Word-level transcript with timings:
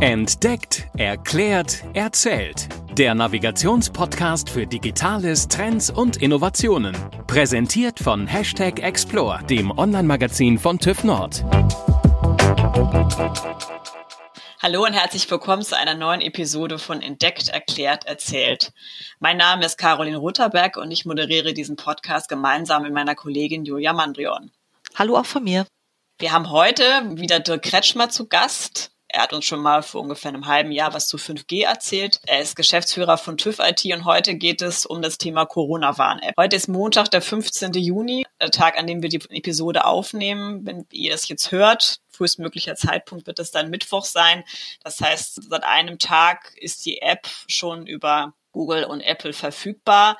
Entdeckt, 0.00 0.86
erklärt, 0.96 1.82
erzählt. 1.92 2.68
Der 2.92 3.16
Navigationspodcast 3.16 4.48
für 4.48 4.64
Digitales, 4.64 5.48
Trends 5.48 5.90
und 5.90 6.18
Innovationen. 6.18 6.96
Präsentiert 7.26 7.98
von 7.98 8.28
Hashtag 8.28 8.78
Explore, 8.80 9.42
dem 9.50 9.76
Online-Magazin 9.76 10.56
von 10.56 10.78
TÜV 10.78 11.02
Nord. 11.02 11.44
Hallo 14.62 14.84
und 14.84 14.92
herzlich 14.92 15.28
willkommen 15.28 15.62
zu 15.62 15.76
einer 15.76 15.94
neuen 15.94 16.20
Episode 16.20 16.78
von 16.78 17.02
Entdeckt, 17.02 17.48
Erklärt, 17.48 18.06
Erzählt. 18.06 18.72
Mein 19.18 19.36
Name 19.36 19.66
ist 19.66 19.78
Caroline 19.78 20.18
Rutherberg 20.18 20.76
und 20.76 20.92
ich 20.92 21.06
moderiere 21.06 21.54
diesen 21.54 21.74
Podcast 21.74 22.28
gemeinsam 22.28 22.84
mit 22.84 22.92
meiner 22.92 23.16
Kollegin 23.16 23.64
Julia 23.64 23.92
Mandrion. 23.92 24.52
Hallo 24.94 25.16
auch 25.16 25.26
von 25.26 25.42
mir. 25.42 25.66
Wir 26.20 26.30
haben 26.30 26.50
heute 26.50 26.84
wieder 27.16 27.40
Dirk 27.40 27.62
Kretschmer 27.62 28.10
zu 28.10 28.28
Gast. 28.28 28.92
Er 29.10 29.22
hat 29.22 29.32
uns 29.32 29.46
schon 29.46 29.60
mal 29.60 29.82
vor 29.82 30.02
ungefähr 30.02 30.28
einem 30.28 30.46
halben 30.46 30.70
Jahr 30.70 30.92
was 30.92 31.08
zu 31.08 31.16
5G 31.16 31.64
erzählt. 31.64 32.20
Er 32.26 32.40
ist 32.40 32.56
Geschäftsführer 32.56 33.16
von 33.16 33.38
TÜV 33.38 33.58
IT 33.60 33.84
und 33.86 34.04
heute 34.04 34.34
geht 34.34 34.60
es 34.60 34.84
um 34.84 35.00
das 35.00 35.16
Thema 35.16 35.46
Corona-Warn-App. 35.46 36.34
Heute 36.36 36.56
ist 36.56 36.68
Montag, 36.68 37.10
der 37.10 37.22
15. 37.22 37.72
Juni, 37.72 38.26
der 38.38 38.50
Tag, 38.50 38.78
an 38.78 38.86
dem 38.86 39.02
wir 39.02 39.08
die 39.08 39.22
Episode 39.30 39.86
aufnehmen. 39.86 40.66
Wenn 40.66 40.84
ihr 40.92 41.10
das 41.10 41.26
jetzt 41.28 41.50
hört, 41.52 42.00
frühestmöglicher 42.10 42.76
Zeitpunkt 42.76 43.26
wird 43.26 43.38
es 43.38 43.50
dann 43.50 43.70
Mittwoch 43.70 44.04
sein. 44.04 44.44
Das 44.84 45.00
heißt, 45.00 45.48
seit 45.48 45.64
einem 45.64 45.98
Tag 45.98 46.52
ist 46.56 46.84
die 46.84 47.00
App 47.00 47.26
schon 47.46 47.86
über 47.86 48.34
Google 48.52 48.84
und 48.84 49.00
Apple 49.00 49.32
verfügbar. 49.32 50.18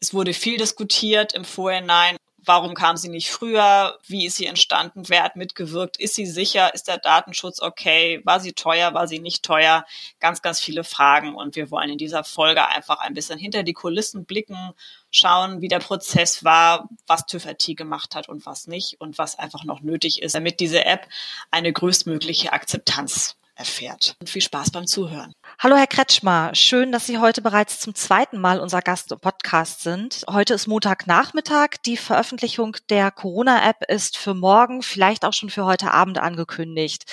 Es 0.00 0.14
wurde 0.14 0.32
viel 0.32 0.56
diskutiert 0.56 1.34
im 1.34 1.44
Vorhinein. 1.44 2.16
Warum 2.46 2.74
kam 2.74 2.96
sie 2.96 3.08
nicht 3.08 3.30
früher? 3.30 3.98
Wie 4.06 4.26
ist 4.26 4.36
sie 4.36 4.46
entstanden? 4.46 5.08
Wer 5.08 5.22
hat 5.22 5.36
mitgewirkt? 5.36 5.96
Ist 5.96 6.14
sie 6.14 6.26
sicher? 6.26 6.74
Ist 6.74 6.88
der 6.88 6.98
Datenschutz 6.98 7.60
okay? 7.60 8.20
War 8.24 8.40
sie 8.40 8.52
teuer? 8.52 8.92
War 8.92 9.08
sie 9.08 9.18
nicht 9.18 9.42
teuer? 9.42 9.84
Ganz, 10.20 10.42
ganz 10.42 10.60
viele 10.60 10.84
Fragen. 10.84 11.34
Und 11.34 11.56
wir 11.56 11.70
wollen 11.70 11.90
in 11.90 11.98
dieser 11.98 12.22
Folge 12.22 12.66
einfach 12.66 13.00
ein 13.00 13.14
bisschen 13.14 13.38
hinter 13.38 13.62
die 13.62 13.72
Kulissen 13.72 14.26
blicken, 14.26 14.72
schauen, 15.10 15.60
wie 15.62 15.68
der 15.68 15.78
Prozess 15.78 16.44
war, 16.44 16.88
was 17.06 17.26
TÜV 17.26 17.46
IT 17.46 17.76
gemacht 17.76 18.14
hat 18.14 18.28
und 18.28 18.44
was 18.44 18.66
nicht 18.66 19.00
und 19.00 19.16
was 19.16 19.38
einfach 19.38 19.64
noch 19.64 19.80
nötig 19.80 20.20
ist, 20.22 20.34
damit 20.34 20.60
diese 20.60 20.84
App 20.84 21.08
eine 21.50 21.72
größtmögliche 21.72 22.52
Akzeptanz 22.52 23.36
erfährt. 23.56 24.16
Und 24.20 24.28
viel 24.28 24.42
Spaß 24.42 24.70
beim 24.70 24.86
Zuhören. 24.86 25.32
Hallo 25.58 25.76
Herr 25.76 25.86
Kretschmer, 25.86 26.54
schön, 26.54 26.92
dass 26.92 27.06
Sie 27.06 27.18
heute 27.18 27.42
bereits 27.42 27.80
zum 27.80 27.94
zweiten 27.94 28.40
Mal 28.40 28.60
unser 28.60 28.80
Gast 28.80 29.12
im 29.12 29.20
Podcast 29.20 29.82
sind. 29.82 30.24
Heute 30.28 30.54
ist 30.54 30.66
Montagnachmittag. 30.66 31.76
Die 31.86 31.96
Veröffentlichung 31.96 32.76
der 32.90 33.10
Corona-App 33.10 33.88
ist 33.88 34.16
für 34.16 34.34
morgen, 34.34 34.82
vielleicht 34.82 35.24
auch 35.24 35.32
schon 35.32 35.50
für 35.50 35.64
heute 35.64 35.92
Abend 35.92 36.18
angekündigt. 36.18 37.04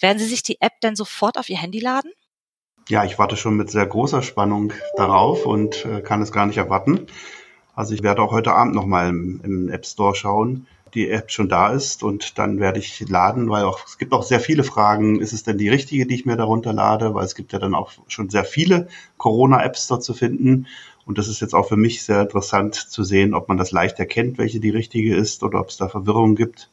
Werden 0.00 0.18
Sie 0.18 0.26
sich 0.26 0.42
die 0.42 0.60
App 0.60 0.80
denn 0.82 0.96
sofort 0.96 1.38
auf 1.38 1.48
Ihr 1.48 1.58
Handy 1.58 1.80
laden? 1.80 2.12
Ja, 2.88 3.04
ich 3.04 3.18
warte 3.18 3.36
schon 3.36 3.56
mit 3.56 3.70
sehr 3.70 3.86
großer 3.86 4.22
Spannung 4.22 4.72
darauf 4.96 5.44
und 5.44 5.84
äh, 5.84 6.00
kann 6.00 6.22
es 6.22 6.32
gar 6.32 6.46
nicht 6.46 6.56
erwarten. 6.56 7.06
Also 7.74 7.94
ich 7.94 8.02
werde 8.02 8.22
auch 8.22 8.32
heute 8.32 8.52
Abend 8.52 8.74
nochmal 8.74 9.08
im, 9.08 9.40
im 9.44 9.68
App 9.68 9.86
Store 9.86 10.14
schauen 10.14 10.66
die 10.94 11.10
App 11.10 11.30
schon 11.30 11.48
da 11.48 11.72
ist 11.72 12.02
und 12.02 12.38
dann 12.38 12.60
werde 12.60 12.78
ich 12.78 13.08
laden, 13.08 13.50
weil 13.50 13.64
auch, 13.64 13.84
es 13.86 13.98
gibt 13.98 14.12
auch 14.12 14.22
sehr 14.22 14.40
viele 14.40 14.64
Fragen, 14.64 15.20
ist 15.20 15.32
es 15.32 15.42
denn 15.42 15.58
die 15.58 15.68
richtige, 15.68 16.06
die 16.06 16.14
ich 16.14 16.26
mir 16.26 16.36
darunter 16.36 16.72
lade, 16.72 17.14
weil 17.14 17.24
es 17.24 17.34
gibt 17.34 17.52
ja 17.52 17.58
dann 17.58 17.74
auch 17.74 17.92
schon 18.08 18.30
sehr 18.30 18.44
viele 18.44 18.88
Corona-Apps 19.16 19.86
dort 19.88 20.02
zu 20.02 20.14
finden 20.14 20.66
und 21.08 21.16
das 21.16 21.26
ist 21.28 21.40
jetzt 21.40 21.54
auch 21.54 21.66
für 21.66 21.76
mich 21.76 22.02
sehr 22.02 22.20
interessant 22.20 22.74
zu 22.74 23.02
sehen, 23.02 23.32
ob 23.32 23.48
man 23.48 23.56
das 23.56 23.72
leicht 23.72 23.98
erkennt, 23.98 24.36
welche 24.36 24.60
die 24.60 24.68
richtige 24.68 25.16
ist 25.16 25.42
oder 25.42 25.60
ob 25.60 25.70
es 25.70 25.78
da 25.78 25.88
Verwirrung 25.88 26.34
gibt 26.34 26.70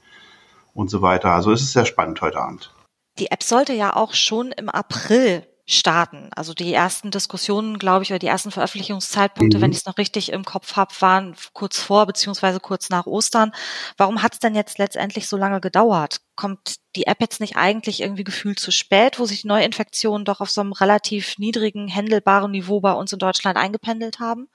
und 0.74 0.90
so 0.90 1.02
weiter. 1.02 1.32
Also 1.32 1.54
es 1.54 1.62
ist 1.62 1.72
sehr 1.72 1.86
spannend 1.86 2.20
heute 2.22 2.40
Abend. 2.40 2.74
Die 3.18 3.32
App 3.32 3.44
sollte 3.44 3.72
ja 3.72 3.96
auch 3.96 4.14
schon 4.14 4.52
im 4.52 4.68
April 4.68 5.48
starten. 5.68 6.30
Also 6.36 6.54
die 6.54 6.74
ersten 6.74 7.10
Diskussionen, 7.10 7.80
glaube 7.80 8.04
ich, 8.04 8.12
oder 8.12 8.20
die 8.20 8.28
ersten 8.28 8.52
Veröffentlichungszeitpunkte, 8.52 9.58
mhm. 9.58 9.62
wenn 9.62 9.72
ich 9.72 9.80
es 9.80 9.86
noch 9.86 9.98
richtig 9.98 10.32
im 10.32 10.46
Kopf 10.46 10.76
habe, 10.76 10.94
waren 11.00 11.36
kurz 11.54 11.80
vor 11.80 12.06
beziehungsweise 12.06 12.60
kurz 12.60 12.90
nach 12.90 13.08
Ostern. 13.08 13.52
Warum 13.98 14.22
hat 14.22 14.34
es 14.34 14.40
denn 14.40 14.54
jetzt 14.54 14.78
letztendlich 14.78 15.28
so 15.28 15.38
lange 15.38 15.62
gedauert? 15.62 16.22
Kommt 16.36 16.76
die 16.96 17.08
App 17.08 17.20
jetzt 17.20 17.40
nicht 17.40 17.58
eigentlich 17.58 18.02
irgendwie 18.02 18.24
gefühlt 18.24 18.60
zu 18.60 18.72
spät, 18.72 19.20
wo 19.20 19.26
sich 19.26 19.44
Neuinfektionen 19.44 20.24
doch 20.24 20.40
auf 20.40 20.52
so 20.52 20.62
einem 20.62 20.74
relativ 20.74 21.40
niedrigen, 21.40 21.88
händelbaren 21.88 22.52
Niveau 22.52 22.80
bei 22.80 22.94
uns 22.94 23.12
in 23.12 23.20
Deutschland 23.20 23.58
eingependelt 23.58 24.20
haben? 24.20 24.48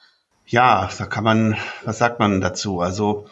Ja, 0.46 0.90
da 0.96 1.06
kann 1.06 1.24
man, 1.24 1.56
was 1.84 1.98
sagt 1.98 2.18
man 2.18 2.40
dazu? 2.40 2.80
Also 2.80 3.26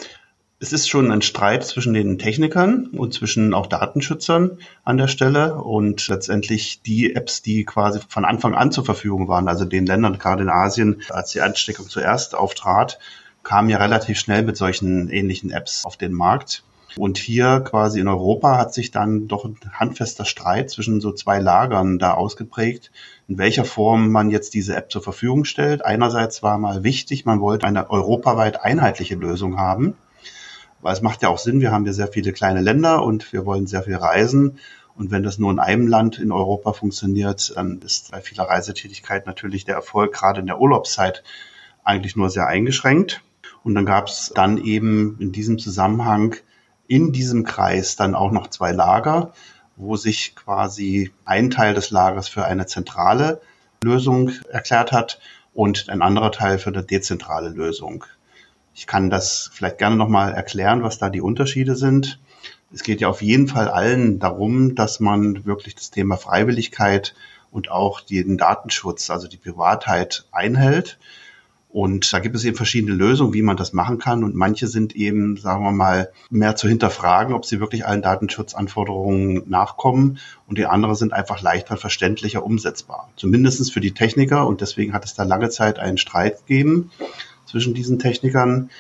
es 0.61 0.73
ist 0.73 0.89
schon 0.89 1.13
ein 1.13 1.23
Streit 1.23 1.65
zwischen 1.65 1.95
den 1.95 2.19
Technikern 2.19 2.89
und 2.89 3.15
zwischen 3.15 3.55
auch 3.55 3.67
Datenschützern 3.67 4.59
an 4.83 4.97
der 4.97 5.07
Stelle 5.07 5.55
und 5.55 6.09
letztendlich 6.09 6.83
die 6.83 7.15
Apps, 7.15 7.43
die 7.43 7.65
quasi 7.65 8.01
von 8.09 8.25
Anfang 8.25 8.55
an 8.55 8.73
zur 8.73 8.85
Verfügung 8.85 9.29
waren, 9.29 9.47
also 9.47 9.65
den 9.65 9.87
Ländern, 9.87 10.19
gerade 10.19 10.43
in 10.43 10.49
Asien, 10.49 11.03
als 11.11 11.31
die 11.31 11.43
Ansteckung 11.43 11.89
zuerst 11.89 12.35
auftrat, 12.35 12.99
kamen 13.45 13.71
ja 13.71 13.79
relativ 13.79 14.19
schnell 14.19 14.43
mit 14.43 14.57
solchen 14.57 15.09
ähnlichen 15.11 15.53
Apps 15.53 15.85
auf 15.85 15.97
den 15.97 16.13
Markt. 16.13 16.65
Und 16.97 17.19
hier 17.19 17.61
quasi 17.61 18.01
in 18.01 18.09
Europa 18.09 18.59
hat 18.59 18.75
sich 18.75 18.91
dann 18.91 19.29
doch 19.29 19.45
ein 19.45 19.57
handfester 19.73 20.25
Streit 20.25 20.71
zwischen 20.71 21.01
so 21.01 21.13
zwei 21.13 21.39
Lagern 21.39 22.01
da 22.01 22.15
ausgeprägt, 22.15 22.91
in 23.29 23.39
welcher 23.39 23.65
Form 23.65 24.11
man 24.11 24.31
jetzt 24.31 24.55
diese 24.55 24.75
App 24.75 24.91
zur 24.91 25.03
Verfügung 25.03 25.45
stellt. 25.45 25.85
Einerseits 25.85 26.43
war 26.43 26.59
mal 26.59 26.83
wichtig, 26.83 27.27
man 27.27 27.41
wollte 27.41 27.67
eine 27.67 27.91
europaweit 27.91 28.65
einheitliche 28.65 29.15
Lösung 29.15 29.59
haben. 29.59 29.95
Weil 30.81 30.93
es 30.93 31.03
macht 31.03 31.23
ja 31.23 31.29
auch 31.29 31.39
Sinn, 31.39 31.61
wir 31.61 31.73
haben 31.73 31.87
ja 31.87 31.93
sehr 31.93 32.09
viele 32.09 32.33
kleine 32.33 32.61
Länder 32.61 33.03
und 33.03 33.33
wir 33.33 33.45
wollen 33.47 33.67
sehr 33.67 33.83
viel 33.83 33.97
reisen. 33.97 34.59
Und 34.95 35.11
wenn 35.11 35.23
das 35.23 35.39
nur 35.39 35.51
in 35.51 35.61
einem 35.61 35.87
Land 35.87 36.19
in 36.19 36.33
Europa 36.33 36.73
funktioniert, 36.73 37.53
dann 37.57 37.81
ist 37.81 38.11
bei 38.11 38.21
vieler 38.21 38.45
Reisetätigkeit 38.45 39.27
natürlich 39.27 39.65
der 39.65 39.77
Erfolg 39.77 40.13
gerade 40.13 40.41
in 40.41 40.47
der 40.47 40.61
Urlaubszeit 40.61 41.23
eigentlich 41.85 42.17
nur 42.17 42.31
sehr 42.31 42.47
eingeschränkt. 42.47 43.23
Und 43.63 43.75
dann 43.75 43.87
gab 43.87 44.09
es 44.09 44.33
dann 44.35 44.59
eben 44.59 45.17
in 45.21 45.33
diesem 45.33 45.59
Zusammenhang 45.59 46.37
in 46.89 47.13
diesem 47.13 47.45
Kreis 47.45 47.97
dann 47.97 48.15
auch 48.15 48.33
noch 48.33 48.49
zwei 48.49 48.73
Lager, 48.73 49.33
wo 49.77 49.97
sich 49.97 50.35
quasi 50.35 51.13
ein 51.25 51.51
Teil 51.51 51.75
des 51.75 51.91
Lagers 51.91 52.29
für 52.29 52.45
eine 52.45 52.67
zentrale 52.67 53.41
Lösung 53.85 54.33
erklärt 54.51 54.91
hat 54.91 55.21
und 55.55 55.89
ein 55.91 56.03
anderer 56.03 56.33
Teil 56.33 56.59
für 56.59 56.71
eine 56.71 56.83
dezentrale 56.83 57.51
Lösung. 57.51 58.05
Ich 58.79 58.87
kann 58.87 59.11
das 59.11 59.51
vielleicht 59.53 59.79
gerne 59.79 59.97
nochmal 59.97 60.33
erklären, 60.33 60.85
was 60.85 60.99
da 60.99 61.11
die 61.11 61.21
Unterschiede 61.21 61.75
sind. 61.75 62.21
Es 62.73 62.85
geht 62.85 63.01
ja 63.01 63.09
auf 63.09 63.23
jeden 63.23 63.49
Fall 63.49 63.67
allen 63.67 64.21
darum, 64.21 64.77
dass 64.77 65.01
man 65.01 65.45
wirklich 65.45 65.75
das 65.75 65.91
Thema 65.91 66.17
Freiwilligkeit 66.17 67.17
und 67.51 67.73
auch 67.73 68.01
den 68.01 68.39
Datenschutz, 68.39 69.11
also 69.11 69.27
die 69.27 69.37
Privatheit 69.37 70.27
einhält. 70.31 71.01
Und 71.71 72.13
da 72.13 72.21
gibt 72.21 72.37
es 72.37 72.45
eben 72.45 72.57
verschiedene 72.57 72.95
Lösungen, 72.95 73.35
wie 73.35 73.43
man 73.43 73.57
das 73.57 73.73
machen 73.73 73.99
kann. 73.99 74.23
Und 74.23 74.37
manche 74.37 74.69
sind 74.69 74.95
eben, 74.95 75.37
sagen 75.39 75.65
wir 75.65 75.73
mal, 75.73 76.13
mehr 76.31 76.55
zu 76.55 76.69
hinterfragen, 76.69 77.35
ob 77.35 77.47
sie 77.47 77.59
wirklich 77.59 77.85
allen 77.85 78.03
Datenschutzanforderungen 78.03 79.43
nachkommen. 79.51 80.21
Und 80.47 80.57
die 80.57 80.67
andere 80.67 80.95
sind 80.95 81.13
einfach 81.13 81.43
leichter 81.43 81.77
verständlicher 81.79 82.45
umsetzbar. 82.45 83.11
Zumindestens 83.17 83.73
für 83.73 83.81
die 83.81 83.93
Techniker. 83.93 84.47
Und 84.47 84.61
deswegen 84.61 84.93
hat 84.93 85.05
es 85.05 85.15
da 85.15 85.25
lange 85.25 85.51
Zeit 85.51 85.81
einen 85.81 85.99
Streit 85.99 86.47
gegeben 86.47 86.93
zwischen 87.49 87.75
diesen 87.75 87.99
Technikern. 87.99 88.71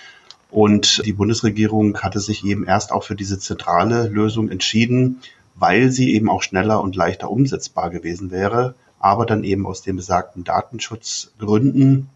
Und 0.50 1.04
die 1.04 1.12
Bundesregierung 1.12 1.98
hatte 1.98 2.20
sich 2.20 2.44
eben 2.44 2.64
erst 2.64 2.92
auch 2.92 3.04
für 3.04 3.14
diese 3.14 3.38
zentrale 3.38 4.08
Lösung 4.08 4.50
entschieden, 4.50 5.20
weil 5.54 5.90
sie 5.90 6.14
eben 6.14 6.28
auch 6.30 6.42
schneller 6.42 6.80
und 6.80 6.96
leichter 6.96 7.30
umsetzbar 7.30 7.90
gewesen 7.90 8.30
wäre. 8.30 8.74
Aber 9.00 9.26
dann 9.26 9.44
eben 9.44 9.66
aus 9.66 9.82
den 9.82 9.96
besagten 9.96 10.44
Datenschutzgründen 10.44 12.08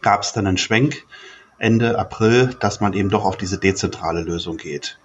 gab 0.00 0.22
es 0.22 0.32
dann 0.32 0.46
einen 0.46 0.58
Schwenk 0.58 1.04
Ende 1.58 1.98
April, 1.98 2.54
dass 2.60 2.80
man 2.80 2.92
eben 2.92 3.10
doch 3.10 3.24
auf 3.24 3.36
diese 3.36 3.58
dezentrale 3.58 4.22
Lösung 4.22 4.56
geht. 4.56 4.98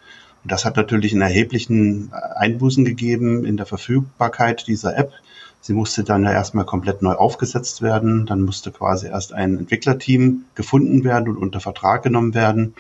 Und 0.43 0.51
das 0.51 0.65
hat 0.65 0.77
natürlich 0.77 1.13
einen 1.13 1.21
erheblichen 1.21 2.11
Einbußen 2.13 2.85
gegeben 2.85 3.45
in 3.45 3.57
der 3.57 3.65
Verfügbarkeit 3.65 4.67
dieser 4.67 4.97
App. 4.97 5.11
Sie 5.61 5.73
musste 5.73 6.03
dann 6.03 6.23
ja 6.23 6.31
erstmal 6.31 6.65
komplett 6.65 7.01
neu 7.01 7.13
aufgesetzt 7.13 7.81
werden. 7.81 8.25
Dann 8.25 8.41
musste 8.41 8.71
quasi 8.71 9.07
erst 9.07 9.33
ein 9.33 9.57
Entwicklerteam 9.57 10.45
gefunden 10.55 11.03
werden 11.03 11.29
und 11.29 11.37
unter 11.37 11.59
Vertrag 11.59 12.03
genommen 12.03 12.33
werden, 12.33 12.73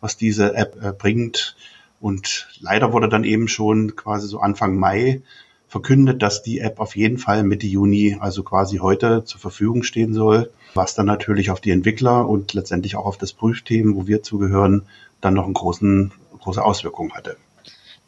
was 0.00 0.16
diese 0.16 0.54
App 0.54 0.76
äh, 0.82 0.92
bringt. 0.92 1.56
Und 2.00 2.48
leider 2.60 2.92
wurde 2.92 3.08
dann 3.08 3.24
eben 3.24 3.48
schon 3.48 3.96
quasi 3.96 4.26
so 4.26 4.40
Anfang 4.40 4.76
Mai 4.76 5.22
verkündet, 5.68 6.20
dass 6.22 6.42
die 6.42 6.58
App 6.58 6.80
auf 6.80 6.96
jeden 6.96 7.18
Fall 7.18 7.44
Mitte 7.44 7.66
Juni, 7.66 8.16
also 8.18 8.42
quasi 8.42 8.78
heute, 8.78 9.24
zur 9.24 9.40
Verfügung 9.40 9.82
stehen 9.82 10.14
soll, 10.14 10.50
was 10.74 10.94
dann 10.94 11.06
natürlich 11.06 11.50
auf 11.50 11.60
die 11.60 11.70
Entwickler 11.70 12.28
und 12.28 12.54
letztendlich 12.54 12.96
auch 12.96 13.06
auf 13.06 13.18
das 13.18 13.32
Prüfteam, 13.32 13.94
wo 13.94 14.06
wir 14.06 14.22
zugehören, 14.22 14.82
dann 15.20 15.34
noch 15.34 15.44
einen 15.44 15.54
großen, 15.54 16.12
große 16.40 16.62
Auswirkungen 16.62 17.12
hatte. 17.12 17.36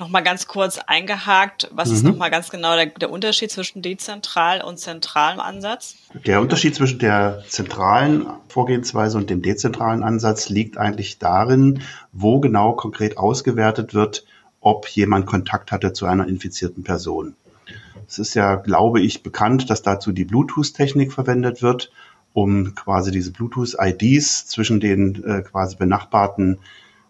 Nochmal 0.02 0.25
ganz 0.25 0.49
kurz 0.49 0.81
eingehakt, 0.84 1.70
was 1.72 1.90
mhm. 1.90 1.94
ist 1.94 2.02
nochmal 2.02 2.28
ganz 2.28 2.50
genau 2.50 2.75
der, 2.75 2.87
der, 2.87 3.08
Unterschied 3.08 3.52
zwischen 3.52 3.82
dezentral 3.82 4.60
und 4.60 4.81
zentralem 4.81 5.38
Ansatz? 5.38 5.94
Der 6.26 6.40
Unterschied 6.40 6.75
zwischen 6.75 6.99
der 6.99 7.44
zentralen 7.46 8.26
Vorgehensweise 8.49 9.16
und 9.16 9.31
dem 9.31 9.43
dezentralen 9.43 10.02
Ansatz 10.02 10.49
liegt 10.49 10.76
eigentlich 10.76 11.20
darin, 11.20 11.84
wo 12.10 12.40
genau 12.40 12.72
konkret 12.72 13.16
ausgewertet 13.16 13.94
wird, 13.94 14.25
ob 14.60 14.88
jemand 14.88 15.26
Kontakt 15.26 15.70
hatte 15.70 15.93
zu 15.93 16.06
einer 16.06 16.26
infizierten 16.26 16.82
Person. 16.82 17.37
Es 18.08 18.19
ist 18.19 18.34
ja, 18.34 18.56
glaube 18.56 19.00
ich, 19.00 19.22
bekannt, 19.22 19.70
dass 19.70 19.82
dazu 19.82 20.10
die 20.10 20.25
Bluetooth-Technik 20.25 21.12
verwendet 21.12 21.62
wird, 21.62 21.93
um 22.32 22.75
quasi 22.75 23.12
diese 23.12 23.31
Bluetooth-IDs 23.31 24.48
zwischen 24.48 24.81
den 24.81 25.22
äh, 25.22 25.43
quasi 25.43 25.76
benachbarten 25.76 26.58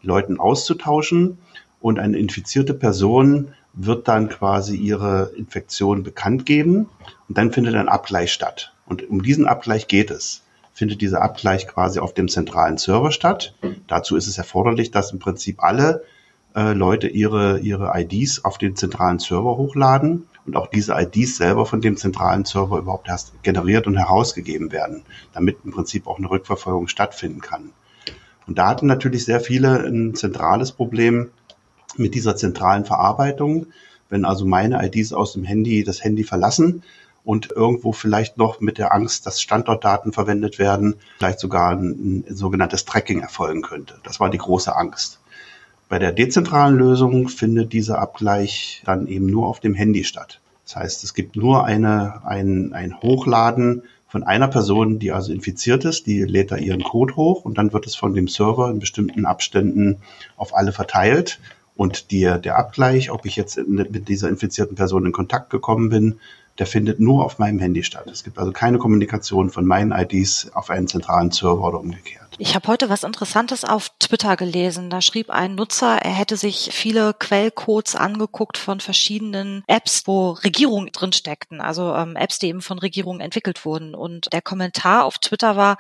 Leuten 0.02 0.38
auszutauschen. 0.38 1.38
Und 1.82 1.99
eine 1.99 2.17
infizierte 2.17 2.75
Person 2.75 3.49
wird 3.75 4.08
dann 4.08 4.29
quasi 4.29 4.76
ihre 4.76 5.32
Infektion 5.37 6.02
bekannt 6.02 6.46
geben 6.46 6.88
und 7.29 7.38
dann 7.38 7.52
findet 7.52 7.75
ein 7.75 7.88
Abgleich 7.88 8.32
statt. 8.32 8.73
Und 8.87 9.08
um 9.08 9.23
diesen 9.23 9.46
Abgleich 9.46 9.88
geht 9.88 10.11
es. 10.11 10.43
Findet 10.75 11.00
dieser 11.00 11.23
Abgleich 11.23 11.67
quasi 11.67 11.99
auf 11.99 12.14
dem 12.14 12.29
zentralen 12.29 12.79
Server 12.79 13.11
statt. 13.11 13.55
Dazu 13.88 14.17
ist 14.17 14.26
es 14.26 14.38
erforderlich, 14.38 14.90
dass 14.90 15.12
im 15.12 15.19
Prinzip 15.19 15.62
alle 15.62 16.05
äh, 16.55 16.73
Leute 16.73 17.08
ihre, 17.08 17.58
ihre 17.58 17.93
IDs 17.94 18.44
auf 18.44 18.58
den 18.58 18.76
zentralen 18.76 19.19
Server 19.19 19.56
hochladen 19.56 20.29
und 20.46 20.56
auch 20.56 20.69
diese 20.69 20.94
IDs 20.94 21.37
selber 21.37 21.67
von 21.67 21.81
dem 21.81 21.96
zentralen 21.96 22.44
Server 22.44 22.79
überhaupt 22.79 23.08
erst 23.08 23.43
generiert 23.43 23.87
und 23.87 23.96
herausgegeben 23.96 24.73
werden, 24.73 25.02
damit 25.32 25.58
im 25.64 25.73
Prinzip 25.73 26.06
auch 26.06 26.19
eine 26.19 26.31
Rückverfolgung 26.31 26.88
stattfinden 26.88 27.40
kann. 27.40 27.70
Und 28.46 28.58
da 28.58 28.69
hatten 28.69 28.87
natürlich 28.87 29.25
sehr 29.25 29.40
viele 29.40 29.79
ein 29.87 30.14
zentrales 30.14 30.73
Problem 30.73 31.31
mit 31.98 32.14
dieser 32.14 32.36
zentralen 32.36 32.84
Verarbeitung. 32.84 33.66
Wenn 34.08 34.24
also 34.24 34.44
meine 34.44 34.84
IDs 34.84 35.12
aus 35.12 35.32
dem 35.32 35.44
Handy 35.44 35.84
das 35.84 36.04
Handy 36.04 36.24
verlassen 36.24 36.82
und 37.24 37.50
irgendwo 37.50 37.92
vielleicht 37.92 38.36
noch 38.36 38.60
mit 38.60 38.78
der 38.78 38.92
Angst, 38.92 39.26
dass 39.26 39.40
Standortdaten 39.40 40.12
verwendet 40.12 40.58
werden, 40.58 40.96
vielleicht 41.18 41.40
sogar 41.40 41.70
ein, 41.70 42.24
ein 42.28 42.34
sogenanntes 42.34 42.84
Tracking 42.84 43.20
erfolgen 43.20 43.62
könnte. 43.62 43.94
Das 44.04 44.20
war 44.20 44.28
die 44.28 44.38
große 44.38 44.74
Angst. 44.74 45.20
Bei 45.88 45.98
der 45.98 46.12
dezentralen 46.12 46.76
Lösung 46.76 47.28
findet 47.28 47.72
dieser 47.72 47.98
Abgleich 47.98 48.82
dann 48.86 49.06
eben 49.06 49.26
nur 49.26 49.46
auf 49.46 49.60
dem 49.60 49.74
Handy 49.74 50.04
statt. 50.04 50.40
Das 50.64 50.76
heißt, 50.76 51.04
es 51.04 51.14
gibt 51.14 51.36
nur 51.36 51.64
eine, 51.64 52.24
ein, 52.24 52.72
ein 52.72 53.00
Hochladen 53.02 53.82
von 54.08 54.22
einer 54.22 54.48
Person, 54.48 54.98
die 54.98 55.12
also 55.12 55.32
infiziert 55.32 55.84
ist, 55.84 56.06
die 56.06 56.22
lädt 56.22 56.50
da 56.50 56.56
ihren 56.56 56.82
Code 56.82 57.16
hoch 57.16 57.44
und 57.44 57.58
dann 57.58 57.72
wird 57.72 57.86
es 57.86 57.94
von 57.94 58.14
dem 58.14 58.28
Server 58.28 58.70
in 58.70 58.78
bestimmten 58.78 59.26
Abständen 59.26 59.98
auf 60.36 60.54
alle 60.54 60.72
verteilt. 60.72 61.40
Und 61.82 62.12
die, 62.12 62.20
der 62.20 62.58
Abgleich, 62.58 63.11
ob 63.11 63.26
ich 63.26 63.34
jetzt 63.34 63.58
mit 63.67 64.06
dieser 64.06 64.29
infizierten 64.29 64.76
Person 64.76 65.05
in 65.05 65.11
Kontakt 65.11 65.50
gekommen 65.50 65.88
bin, 65.88 66.20
der 66.62 66.68
findet 66.68 67.00
nur 67.00 67.24
auf 67.24 67.40
meinem 67.40 67.58
Handy 67.58 67.82
statt. 67.82 68.06
Es 68.06 68.22
gibt 68.22 68.38
also 68.38 68.52
keine 68.52 68.78
Kommunikation 68.78 69.50
von 69.50 69.66
meinen 69.66 69.90
IDs 69.90 70.52
auf 70.54 70.70
einen 70.70 70.86
zentralen 70.86 71.32
Server 71.32 71.66
oder 71.66 71.80
umgekehrt. 71.80 72.36
Ich 72.38 72.54
habe 72.54 72.68
heute 72.68 72.88
was 72.88 73.02
Interessantes 73.02 73.64
auf 73.64 73.90
Twitter 73.98 74.36
gelesen. 74.36 74.88
Da 74.88 75.00
schrieb 75.00 75.28
ein 75.28 75.56
Nutzer, 75.56 75.96
er 75.96 76.12
hätte 76.12 76.36
sich 76.36 76.70
viele 76.72 77.14
Quellcodes 77.14 77.96
angeguckt 77.96 78.58
von 78.58 78.78
verschiedenen 78.78 79.64
Apps, 79.66 80.04
wo 80.06 80.30
Regierungen 80.30 80.90
drin 80.92 81.12
steckten, 81.12 81.60
also 81.60 81.92
ähm, 81.96 82.14
Apps, 82.14 82.38
die 82.38 82.46
eben 82.46 82.62
von 82.62 82.78
Regierungen 82.78 83.20
entwickelt 83.20 83.64
wurden. 83.64 83.96
Und 83.96 84.32
der 84.32 84.40
Kommentar 84.40 85.04
auf 85.04 85.18
Twitter 85.18 85.56
war, 85.56 85.78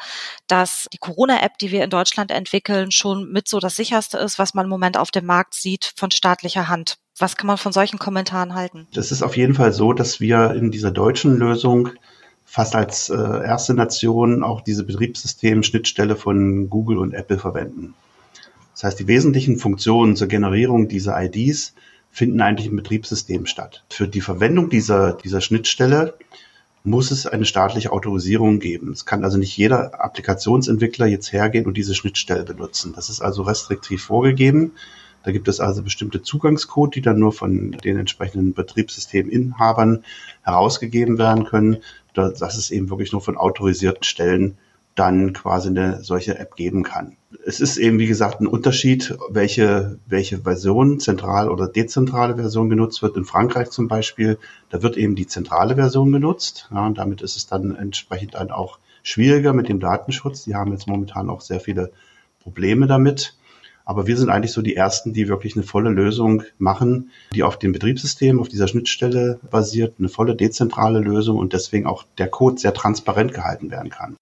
dass 0.48 0.88
die 0.92 0.98
Corona-App, 0.98 1.58
die 1.58 1.70
wir 1.70 1.84
in 1.84 1.90
Deutschland 1.90 2.32
entwickeln, 2.32 2.90
schon 2.90 3.30
mit 3.30 3.46
so 3.46 3.60
das 3.60 3.76
sicherste 3.76 4.18
ist, 4.18 4.40
was 4.40 4.52
man 4.52 4.64
im 4.64 4.70
Moment 4.70 4.96
auf 4.96 5.12
dem 5.12 5.26
Markt 5.26 5.54
sieht 5.54 5.92
von 5.94 6.10
staatlicher 6.10 6.66
Hand. 6.66 6.96
Was 7.22 7.36
kann 7.36 7.46
man 7.46 7.56
von 7.56 7.70
solchen 7.70 8.00
Kommentaren 8.00 8.56
halten? 8.56 8.88
Das 8.94 9.12
ist 9.12 9.22
auf 9.22 9.36
jeden 9.36 9.54
Fall 9.54 9.72
so, 9.72 9.92
dass 9.92 10.18
wir 10.18 10.54
in 10.54 10.72
dieser 10.72 10.90
deutschen 10.90 11.36
Lösung 11.36 11.90
fast 12.44 12.74
als 12.74 13.10
äh, 13.10 13.14
erste 13.14 13.74
Nation 13.74 14.42
auch 14.42 14.60
diese 14.60 14.82
Betriebssystem-Schnittstelle 14.82 16.16
von 16.16 16.68
Google 16.68 16.98
und 16.98 17.14
Apple 17.14 17.38
verwenden. 17.38 17.94
Das 18.74 18.82
heißt, 18.82 18.98
die 18.98 19.06
wesentlichen 19.06 19.56
Funktionen 19.56 20.16
zur 20.16 20.26
Generierung 20.26 20.88
dieser 20.88 21.22
IDs 21.22 21.74
finden 22.10 22.40
eigentlich 22.40 22.66
im 22.66 22.74
Betriebssystem 22.74 23.46
statt. 23.46 23.84
Für 23.88 24.08
die 24.08 24.20
Verwendung 24.20 24.68
dieser, 24.68 25.12
dieser 25.12 25.40
Schnittstelle 25.40 26.14
muss 26.82 27.12
es 27.12 27.28
eine 27.28 27.44
staatliche 27.44 27.92
Autorisierung 27.92 28.58
geben. 28.58 28.90
Es 28.90 29.06
kann 29.06 29.22
also 29.22 29.38
nicht 29.38 29.56
jeder 29.56 30.02
Applikationsentwickler 30.02 31.06
jetzt 31.06 31.32
hergehen 31.32 31.66
und 31.66 31.76
diese 31.76 31.94
Schnittstelle 31.94 32.42
benutzen. 32.42 32.92
Das 32.96 33.10
ist 33.10 33.20
also 33.20 33.42
restriktiv 33.42 34.02
vorgegeben. 34.02 34.72
Da 35.22 35.32
gibt 35.32 35.48
es 35.48 35.60
also 35.60 35.82
bestimmte 35.82 36.22
Zugangscode, 36.22 36.94
die 36.96 37.02
dann 37.02 37.18
nur 37.18 37.32
von 37.32 37.72
den 37.72 37.98
entsprechenden 37.98 38.54
Betriebssysteminhabern 38.54 40.04
herausgegeben 40.42 41.18
werden 41.18 41.44
können, 41.44 41.78
dass 42.14 42.56
es 42.56 42.70
eben 42.70 42.90
wirklich 42.90 43.12
nur 43.12 43.20
von 43.20 43.36
autorisierten 43.36 44.04
Stellen 44.04 44.58
dann 44.94 45.32
quasi 45.32 45.68
eine 45.68 46.02
solche 46.02 46.38
App 46.38 46.54
geben 46.56 46.82
kann. 46.82 47.16
Es 47.46 47.60
ist 47.60 47.78
eben, 47.78 47.98
wie 47.98 48.06
gesagt, 48.06 48.40
ein 48.40 48.46
Unterschied, 48.46 49.16
welche, 49.30 49.98
welche 50.06 50.40
Version, 50.40 51.00
zentral 51.00 51.48
oder 51.48 51.66
dezentrale 51.66 52.36
Version 52.36 52.68
genutzt 52.68 53.02
wird. 53.02 53.16
In 53.16 53.24
Frankreich 53.24 53.70
zum 53.70 53.88
Beispiel, 53.88 54.38
da 54.68 54.82
wird 54.82 54.98
eben 54.98 55.14
die 55.14 55.26
zentrale 55.26 55.76
Version 55.76 56.12
genutzt. 56.12 56.68
Ja, 56.72 56.86
und 56.86 56.98
damit 56.98 57.22
ist 57.22 57.36
es 57.36 57.46
dann 57.46 57.74
entsprechend 57.74 58.34
dann 58.34 58.50
auch 58.50 58.78
schwieriger 59.02 59.54
mit 59.54 59.68
dem 59.68 59.80
Datenschutz. 59.80 60.44
Die 60.44 60.54
haben 60.54 60.72
jetzt 60.72 60.86
momentan 60.86 61.30
auch 61.30 61.40
sehr 61.40 61.60
viele 61.60 61.90
Probleme 62.40 62.86
damit. 62.86 63.34
Aber 63.84 64.06
wir 64.06 64.16
sind 64.16 64.30
eigentlich 64.30 64.52
so 64.52 64.62
die 64.62 64.76
Ersten, 64.76 65.12
die 65.12 65.28
wirklich 65.28 65.56
eine 65.56 65.64
volle 65.64 65.90
Lösung 65.90 66.42
machen, 66.58 67.10
die 67.34 67.42
auf 67.42 67.58
dem 67.58 67.72
Betriebssystem, 67.72 68.40
auf 68.40 68.48
dieser 68.48 68.68
Schnittstelle 68.68 69.40
basiert, 69.50 69.94
eine 69.98 70.08
volle 70.08 70.36
dezentrale 70.36 71.00
Lösung 71.00 71.38
und 71.38 71.52
deswegen 71.52 71.86
auch 71.86 72.04
der 72.18 72.28
Code 72.28 72.58
sehr 72.58 72.74
transparent 72.74 73.34
gehalten 73.34 73.70
werden 73.70 73.90
kann. 73.90 74.16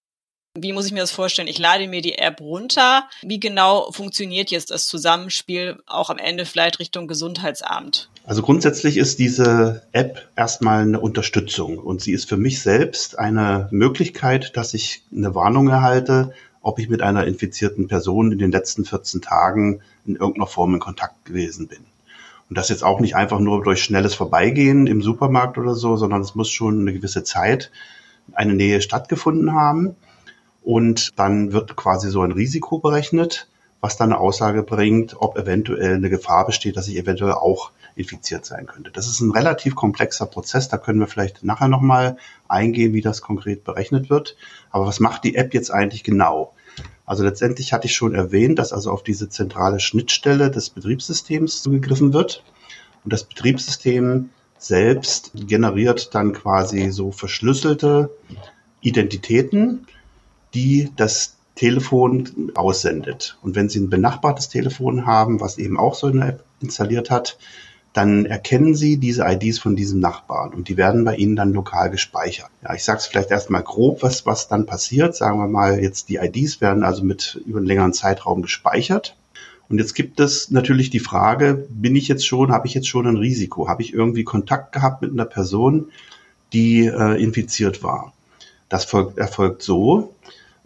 Wie 0.59 0.73
muss 0.73 0.87
ich 0.87 0.93
mir 0.93 0.99
das 0.99 1.13
vorstellen? 1.13 1.47
Ich 1.47 1.61
lade 1.61 1.87
mir 1.87 2.03
die 2.03 2.19
App 2.19 2.41
runter. 2.41 3.09
Wie 3.23 3.39
genau 3.39 3.93
funktioniert 3.93 4.51
jetzt 4.51 4.73
das 4.73 4.89
Zusammenspiel 4.89 5.79
auch 5.87 6.11
am 6.11 6.19
Ende 6.19 6.45
vielleicht 6.45 6.81
Richtung 6.81 7.07
Gesundheitsamt? 7.07 8.11
Also 8.25 8.43
grundsätzlich 8.43 8.97
ist 8.97 9.21
diese 9.21 9.83
App 9.93 10.29
erstmal 10.35 10.83
eine 10.83 10.99
Unterstützung 10.99 11.79
und 11.79 12.01
sie 12.01 12.13
ist 12.13 12.29
für 12.29 12.37
mich 12.37 12.63
selbst 12.63 13.17
eine 13.17 13.69
Möglichkeit, 13.71 14.57
dass 14.57 14.75
ich 14.75 15.03
eine 15.15 15.37
Warnung 15.37 15.69
erhalte, 15.69 16.33
ob 16.63 16.79
ich 16.79 16.89
mit 16.89 17.03
einer 17.03 17.27
infizierten 17.27 17.89
Person 17.89 18.33
in 18.33 18.39
den 18.39 18.53
letzten 18.53 18.85
14 18.85 19.23
Tagen 19.23 19.81
in 20.05 20.17
irgendeiner 20.17 20.47
Form 20.47 20.75
in 20.75 20.81
Kontakt 20.81 21.25
gewesen 21.25 21.69
bin. 21.69 21.81
Und 22.49 22.59
das 22.59 22.69
jetzt 22.69 22.83
auch 22.83 23.01
nicht 23.01 23.15
einfach 23.15 23.39
nur 23.39 23.63
durch 23.63 23.83
schnelles 23.83 24.15
Vorbeigehen 24.15 24.87
im 24.87 25.03
Supermarkt 25.03 25.57
oder 25.57 25.75
so, 25.75 25.97
sondern 25.97 26.21
es 26.21 26.35
muss 26.35 26.51
schon 26.51 26.81
eine 26.81 26.93
gewisse 26.93 27.23
Zeit 27.23 27.71
eine 28.33 28.55
Nähe 28.55 28.81
stattgefunden 28.83 29.55
haben. 29.55 29.95
Und 30.63 31.19
dann 31.19 31.53
wird 31.53 31.77
quasi 31.77 32.11
so 32.11 32.23
ein 32.23 32.33
Risiko 32.33 32.79
berechnet, 32.79 33.49
was 33.81 33.97
dann 33.97 34.13
eine 34.13 34.21
Aussage 34.21 34.63
bringt, 34.63 35.17
ob 35.19 35.39
eventuell 35.39 35.95
eine 35.95 36.11
Gefahr 36.11 36.45
besteht, 36.45 36.77
dass 36.77 36.89
ich 36.89 36.97
eventuell 36.97 37.33
auch 37.33 37.71
infiziert 37.95 38.45
sein 38.45 38.67
könnte. 38.67 38.91
Das 38.91 39.07
ist 39.07 39.21
ein 39.21 39.31
relativ 39.31 39.75
komplexer 39.75 40.27
Prozess. 40.27 40.69
Da 40.69 40.79
können 40.79 41.01
wir 41.01 41.07
vielleicht 41.07 41.45
nachher 41.45 41.69
nochmal 41.69 42.17
eingehen, 42.49 42.93
wie 42.93 43.01
das 43.01 43.23
konkret 43.23 43.65
berechnet 43.65 44.11
wird. 44.11 44.37
Aber 44.71 44.87
was 44.87 45.01
macht 45.01 45.25
die 45.25 45.37
App 45.37 45.55
jetzt 45.55 45.71
eigentlich 45.71 46.05
genau? 46.05 46.55
Also 47.05 47.25
letztendlich 47.25 47.73
hatte 47.73 47.87
ich 47.87 47.95
schon 47.95 48.15
erwähnt, 48.15 48.59
dass 48.59 48.73
also 48.73 48.91
auf 48.91 49.03
diese 49.03 49.29
zentrale 49.29 49.81
Schnittstelle 49.81 50.51
des 50.51 50.71
Betriebssystems 50.71 51.63
zugegriffen 51.63 52.13
wird. 52.13 52.45
Und 53.05 53.13
das 53.13 53.25
Betriebssystem 53.25 54.31
selbst 54.59 55.33
generiert 55.35 56.15
dann 56.15 56.33
quasi 56.33 56.91
so 56.91 57.13
verschlüsselte 57.13 58.11
Identitäten, 58.81 59.87
die 60.55 60.91
das 60.97 61.37
Telefon 61.55 62.53
aussendet. 62.55 63.37
Und 63.43 63.55
wenn 63.55 63.69
Sie 63.69 63.81
ein 63.81 63.91
benachbartes 63.91 64.49
Telefon 64.49 65.07
haben, 65.07 65.41
was 65.41 65.59
eben 65.59 65.79
auch 65.79 65.95
so 65.95 66.07
eine 66.07 66.29
App 66.29 66.45
installiert 66.61 67.11
hat, 67.11 67.39
dann 67.93 68.25
erkennen 68.25 68.75
Sie 68.75 68.99
diese 68.99 69.25
IDs 69.27 69.59
von 69.59 69.75
diesem 69.75 69.99
Nachbarn 69.99 70.55
und 70.55 70.69
die 70.69 70.77
werden 70.77 71.05
bei 71.05 71.17
Ihnen 71.17 71.35
dann 71.35 71.53
lokal 71.53 71.91
gespeichert. 71.91 72.51
Ja, 72.63 72.75
ich 72.75 72.85
sage 72.85 72.99
es 72.99 73.07
vielleicht 73.07 73.31
erstmal 73.31 73.63
grob, 73.63 74.03
was, 74.03 74.27
was 74.27 74.47
dann 74.47 74.67
passiert. 74.67 75.17
Sagen 75.17 75.39
wir 75.39 75.49
mal, 75.49 75.81
jetzt 75.81 76.09
die 76.09 76.17
IDs 76.17 76.61
werden 76.61 76.85
also 76.85 77.03
mit 77.03 77.41
über 77.47 77.59
einen 77.59 77.67
längeren 77.67 77.93
Zeitraum 77.93 78.43
gespeichert. 78.43 79.17
Und 79.69 79.79
jetzt 79.79 79.95
gibt 79.95 80.21
es 80.21 80.51
natürlich 80.51 80.91
die 80.91 81.01
Frage, 81.01 81.67
bin 81.69 81.97
ich 81.97 82.09
jetzt 82.09 82.27
schon, 82.27 82.53
habe 82.53 82.67
ich 82.67 82.75
jetzt 82.75 82.89
schon 82.89 83.07
ein 83.07 83.17
Risiko? 83.17 83.69
Habe 83.69 83.83
ich 83.83 83.93
irgendwie 83.93 84.25
Kontakt 84.25 84.73
gehabt 84.73 85.03
mit 85.03 85.13
einer 85.13 85.25
Person, 85.25 85.91
die 86.53 86.87
äh, 86.87 87.23
infiziert 87.23 87.83
war? 87.83 88.13
Das 88.69 88.93
erfolgt 89.17 89.63
so, 89.63 90.15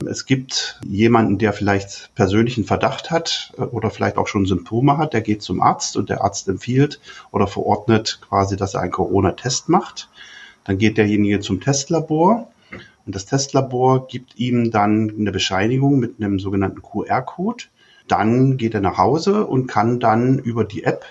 es 0.06 0.26
gibt 0.26 0.80
jemanden, 0.86 1.38
der 1.38 1.52
vielleicht 1.52 2.14
persönlichen 2.14 2.64
Verdacht 2.64 3.10
hat 3.10 3.52
äh, 3.56 3.62
oder 3.62 3.90
vielleicht 3.90 4.16
auch 4.16 4.28
schon 4.28 4.46
Symptome 4.46 4.96
hat, 4.96 5.12
der 5.12 5.20
geht 5.20 5.42
zum 5.42 5.60
Arzt 5.60 5.96
und 5.96 6.08
der 6.10 6.22
Arzt 6.22 6.48
empfiehlt 6.48 7.00
oder 7.30 7.46
verordnet 7.46 8.20
quasi, 8.28 8.56
dass 8.56 8.74
er 8.74 8.80
einen 8.80 8.92
Corona-Test 8.92 9.68
macht. 9.68 10.08
Dann 10.64 10.78
geht 10.78 10.96
derjenige 10.96 11.40
zum 11.40 11.60
Testlabor 11.60 12.48
und 13.06 13.14
das 13.14 13.26
Testlabor 13.26 14.06
gibt 14.06 14.38
ihm 14.38 14.70
dann 14.70 15.12
eine 15.18 15.32
Bescheinigung 15.32 15.98
mit 15.98 16.16
einem 16.18 16.38
sogenannten 16.38 16.82
QR-Code. 16.82 17.64
Dann 18.08 18.56
geht 18.56 18.74
er 18.74 18.80
nach 18.80 18.98
Hause 18.98 19.46
und 19.46 19.66
kann 19.66 20.00
dann 20.00 20.38
über 20.38 20.64
die 20.64 20.84
App 20.84 21.04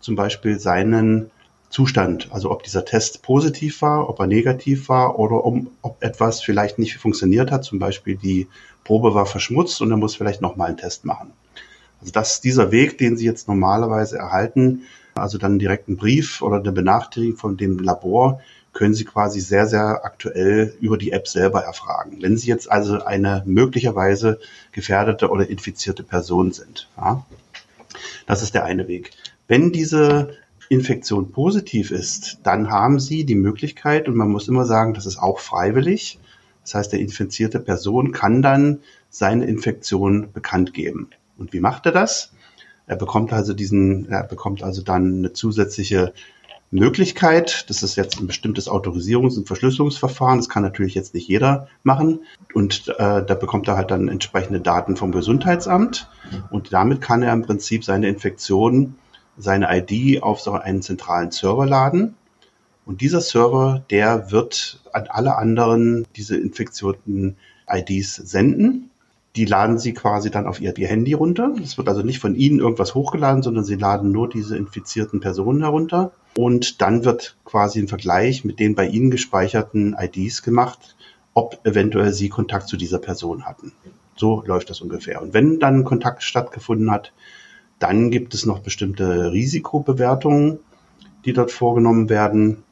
zum 0.00 0.16
Beispiel 0.16 0.58
seinen 0.58 1.30
Zustand, 1.72 2.28
also 2.32 2.50
ob 2.50 2.62
dieser 2.64 2.84
Test 2.84 3.22
positiv 3.22 3.80
war, 3.80 4.10
ob 4.10 4.20
er 4.20 4.26
negativ 4.26 4.90
war 4.90 5.18
oder 5.18 5.42
um, 5.42 5.70
ob 5.80 6.04
etwas 6.04 6.42
vielleicht 6.42 6.78
nicht 6.78 6.98
funktioniert 6.98 7.50
hat, 7.50 7.64
zum 7.64 7.78
Beispiel 7.78 8.16
die 8.16 8.46
Probe 8.84 9.14
war 9.14 9.24
verschmutzt 9.24 9.80
und 9.80 9.90
er 9.90 9.96
muss 9.96 10.14
vielleicht 10.14 10.42
nochmal 10.42 10.68
einen 10.68 10.76
Test 10.76 11.06
machen. 11.06 11.32
Also 11.98 12.12
das, 12.12 12.42
dieser 12.42 12.72
Weg, 12.72 12.98
den 12.98 13.16
Sie 13.16 13.24
jetzt 13.24 13.48
normalerweise 13.48 14.18
erhalten, 14.18 14.82
also 15.14 15.38
dann 15.38 15.58
direkt 15.58 15.88
einen 15.88 15.96
Brief 15.96 16.42
oder 16.42 16.56
eine 16.56 16.72
Benachrichtigung 16.72 17.38
von 17.38 17.56
dem 17.56 17.78
Labor, 17.78 18.42
können 18.74 18.92
Sie 18.92 19.06
quasi 19.06 19.40
sehr, 19.40 19.66
sehr 19.66 20.04
aktuell 20.04 20.74
über 20.78 20.98
die 20.98 21.12
App 21.12 21.26
selber 21.26 21.62
erfragen. 21.62 22.18
Wenn 22.20 22.36
Sie 22.36 22.48
jetzt 22.48 22.70
also 22.70 23.02
eine 23.02 23.44
möglicherweise 23.46 24.40
gefährdete 24.72 25.30
oder 25.30 25.48
infizierte 25.48 26.02
Person 26.02 26.52
sind. 26.52 26.90
Ja, 26.98 27.24
das 28.26 28.42
ist 28.42 28.54
der 28.54 28.64
eine 28.66 28.88
Weg. 28.88 29.12
Wenn 29.48 29.72
diese 29.72 30.36
Infektion 30.72 31.32
positiv 31.32 31.90
ist, 31.90 32.40
dann 32.44 32.70
haben 32.70 32.98
Sie 32.98 33.24
die 33.24 33.34
Möglichkeit, 33.34 34.08
und 34.08 34.16
man 34.16 34.30
muss 34.30 34.48
immer 34.48 34.64
sagen, 34.64 34.94
das 34.94 35.04
ist 35.04 35.18
auch 35.18 35.38
freiwillig. 35.38 36.18
Das 36.62 36.74
heißt, 36.74 36.92
der 36.92 37.00
infizierte 37.00 37.60
Person 37.60 38.12
kann 38.12 38.40
dann 38.40 38.80
seine 39.10 39.44
Infektion 39.44 40.32
bekannt 40.32 40.72
geben. 40.72 41.10
Und 41.36 41.52
wie 41.52 41.60
macht 41.60 41.84
er 41.84 41.92
das? 41.92 42.32
Er 42.86 42.96
bekommt 42.96 43.34
also 43.34 43.52
diesen, 43.52 44.08
er 44.08 44.24
bekommt 44.24 44.62
also 44.62 44.82
dann 44.82 45.18
eine 45.18 45.32
zusätzliche 45.34 46.14
Möglichkeit. 46.70 47.68
Das 47.68 47.82
ist 47.82 47.96
jetzt 47.96 48.18
ein 48.18 48.26
bestimmtes 48.26 48.66
Autorisierungs- 48.66 49.36
und 49.36 49.46
Verschlüsselungsverfahren. 49.46 50.38
Das 50.38 50.48
kann 50.48 50.62
natürlich 50.62 50.94
jetzt 50.94 51.12
nicht 51.12 51.28
jeder 51.28 51.68
machen. 51.82 52.20
Und 52.54 52.88
äh, 52.98 53.22
da 53.22 53.34
bekommt 53.34 53.68
er 53.68 53.76
halt 53.76 53.90
dann 53.90 54.08
entsprechende 54.08 54.60
Daten 54.60 54.96
vom 54.96 55.12
Gesundheitsamt. 55.12 56.08
Und 56.50 56.72
damit 56.72 57.02
kann 57.02 57.22
er 57.22 57.34
im 57.34 57.42
Prinzip 57.42 57.84
seine 57.84 58.08
Infektion, 58.08 58.94
seine 59.36 59.68
ID 59.70 60.22
auf 60.22 60.40
so 60.40 60.52
einen 60.52 60.82
zentralen 60.82 61.30
Server 61.30 61.66
laden. 61.66 62.14
Und 62.84 63.00
dieser 63.00 63.20
Server, 63.20 63.84
der 63.90 64.30
wird 64.30 64.80
an 64.92 65.06
alle 65.08 65.36
anderen 65.36 66.06
diese 66.16 66.36
infektionen 66.36 67.36
IDs 67.68 68.16
senden 68.16 68.90
die 69.36 69.46
laden 69.46 69.78
sie 69.78 69.94
quasi 69.94 70.30
dann 70.30 70.46
auf 70.46 70.60
ihr, 70.60 70.76
ihr 70.76 70.88
Handy 70.88 71.14
runter. 71.14 71.54
Es 71.62 71.78
wird 71.78 71.88
also 71.88 72.02
nicht 72.02 72.18
von 72.18 72.34
ihnen 72.34 72.58
irgendwas 72.58 72.94
hochgeladen, 72.94 73.42
sondern 73.42 73.64
sie 73.64 73.76
laden 73.76 74.12
nur 74.12 74.28
diese 74.28 74.56
infizierten 74.56 75.20
Personen 75.20 75.62
herunter. 75.62 76.12
Und 76.36 76.82
dann 76.82 77.04
wird 77.04 77.36
quasi 77.44 77.78
ein 77.78 77.88
Vergleich 77.88 78.44
mit 78.44 78.60
den 78.60 78.74
bei 78.74 78.86
ihnen 78.86 79.10
gespeicherten 79.10 79.96
IDs 79.98 80.42
gemacht, 80.42 80.96
ob 81.32 81.64
eventuell 81.64 82.12
sie 82.12 82.28
Kontakt 82.28 82.68
zu 82.68 82.76
dieser 82.76 82.98
Person 82.98 83.44
hatten. 83.44 83.72
So 84.16 84.42
läuft 84.44 84.68
das 84.68 84.82
ungefähr. 84.82 85.22
Und 85.22 85.32
wenn 85.32 85.58
dann 85.58 85.84
Kontakt 85.84 86.22
stattgefunden 86.22 86.90
hat, 86.90 87.12
dann 87.82 88.10
gibt 88.10 88.32
es 88.34 88.46
noch 88.46 88.60
bestimmte 88.60 89.32
Risikobewertungen, 89.32 90.60
die 91.24 91.32
dort 91.32 91.50
vorgenommen 91.50 92.08
werden. 92.08 92.62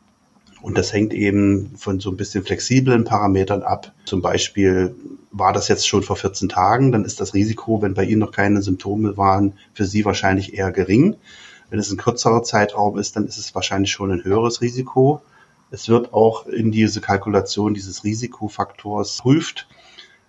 Und 0.63 0.79
das 0.79 0.93
hängt 0.93 1.15
eben 1.15 1.73
von 1.77 2.01
so 2.01 2.11
ein 2.11 2.17
bisschen 2.17 2.45
flexiblen 2.45 3.05
Parametern 3.05 3.63
ab. 3.63 3.93
Zum 4.05 4.23
Beispiel 4.23 4.95
war 5.33 5.53
das 5.53 5.69
jetzt 5.69 5.89
schon 5.89 6.03
vor 6.03 6.17
14 6.17 6.49
Tagen, 6.49 6.93
dann 6.93 7.05
ist 7.05 7.21
das 7.21 7.35
Risiko, 7.35 7.83
wenn 7.83 7.95
bei 7.95 8.05
Ihnen 8.05 8.21
noch 8.21 8.33
keine 8.33 8.63
Symptome 8.63 9.17
waren, 9.17 9.55
für 9.73 9.85
Sie 9.85 10.05
wahrscheinlich 10.05 10.55
eher 10.55 10.71
gering. 10.71 11.17
Wenn 11.71 11.79
es 11.79 11.91
ein 11.91 11.97
kürzerer 11.97 12.43
Zeitraum 12.43 12.99
ist, 12.99 13.17
dann 13.17 13.27
ist 13.27 13.39
es 13.39 13.55
wahrscheinlich 13.55 13.91
schon 13.91 14.11
ein 14.13 14.25
höheres 14.25 14.61
Risiko. 14.61 15.23
Es 15.71 15.89
wird 15.89 16.13
auch 16.13 16.47
in 16.47 16.73
diese 16.73 17.01
Kalkulation 17.01 17.75
dieses 17.75 18.05
Risikofaktors 18.05 19.19
prüft 19.19 19.69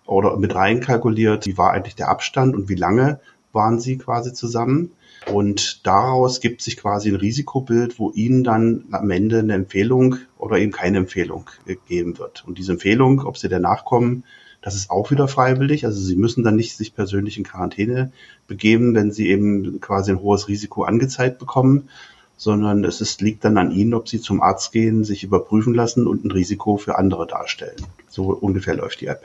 oder 0.05 0.37
mit 0.37 0.55
reinkalkuliert, 0.55 1.45
wie 1.45 1.57
war 1.57 1.71
eigentlich 1.71 1.95
der 1.95 2.09
Abstand 2.09 2.55
und 2.55 2.69
wie 2.69 2.75
lange 2.75 3.19
waren 3.53 3.79
Sie 3.79 3.97
quasi 3.97 4.33
zusammen. 4.33 4.91
Und 5.31 5.85
daraus 5.85 6.39
gibt 6.39 6.61
sich 6.61 6.77
quasi 6.77 7.09
ein 7.09 7.15
Risikobild, 7.15 7.99
wo 7.99 8.11
Ihnen 8.11 8.43
dann 8.43 8.85
am 8.91 9.11
Ende 9.11 9.39
eine 9.39 9.53
Empfehlung 9.53 10.15
oder 10.37 10.57
eben 10.57 10.71
keine 10.71 10.97
Empfehlung 10.97 11.49
gegeben 11.65 12.17
wird. 12.17 12.43
Und 12.47 12.57
diese 12.57 12.71
Empfehlung, 12.71 13.25
ob 13.25 13.37
Sie 13.37 13.47
danach 13.47 13.85
kommen, 13.85 14.23
das 14.61 14.75
ist 14.75 14.89
auch 14.89 15.11
wieder 15.11 15.27
freiwillig. 15.27 15.85
Also 15.85 16.01
Sie 16.01 16.15
müssen 16.15 16.43
dann 16.43 16.55
nicht 16.55 16.75
sich 16.75 16.95
persönlich 16.95 17.37
in 17.37 17.43
Quarantäne 17.43 18.11
begeben, 18.47 18.95
wenn 18.95 19.11
Sie 19.11 19.29
eben 19.29 19.79
quasi 19.79 20.11
ein 20.11 20.21
hohes 20.21 20.47
Risiko 20.47 20.83
angezeigt 20.83 21.39
bekommen, 21.39 21.89
sondern 22.37 22.83
es 22.83 23.01
ist, 23.01 23.21
liegt 23.21 23.45
dann 23.45 23.57
an 23.57 23.71
Ihnen, 23.71 23.93
ob 23.93 24.09
Sie 24.09 24.19
zum 24.19 24.41
Arzt 24.41 24.71
gehen, 24.71 25.03
sich 25.03 25.23
überprüfen 25.23 25.73
lassen 25.73 26.07
und 26.07 26.25
ein 26.25 26.31
Risiko 26.31 26.77
für 26.77 26.97
andere 26.97 27.27
darstellen. 27.27 27.85
So 28.09 28.25
ungefähr 28.31 28.75
läuft 28.75 29.01
die 29.01 29.07
App. 29.07 29.21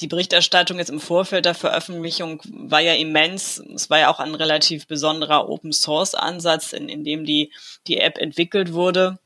Die 0.00 0.08
Berichterstattung 0.08 0.78
jetzt 0.78 0.90
im 0.90 1.00
Vorfeld 1.00 1.46
der 1.46 1.54
Veröffentlichung 1.54 2.42
war 2.44 2.80
ja 2.80 2.94
immens. 2.94 3.62
Es 3.74 3.88
war 3.88 3.98
ja 3.98 4.10
auch 4.10 4.20
ein 4.20 4.34
relativ 4.34 4.86
besonderer 4.86 5.48
Open 5.48 5.72
Source 5.72 6.14
Ansatz, 6.14 6.72
in, 6.72 6.88
in 6.88 7.04
dem 7.04 7.24
die, 7.24 7.52
die 7.86 7.98
App 7.98 8.18
entwickelt 8.18 8.72
wurde. 8.72 9.18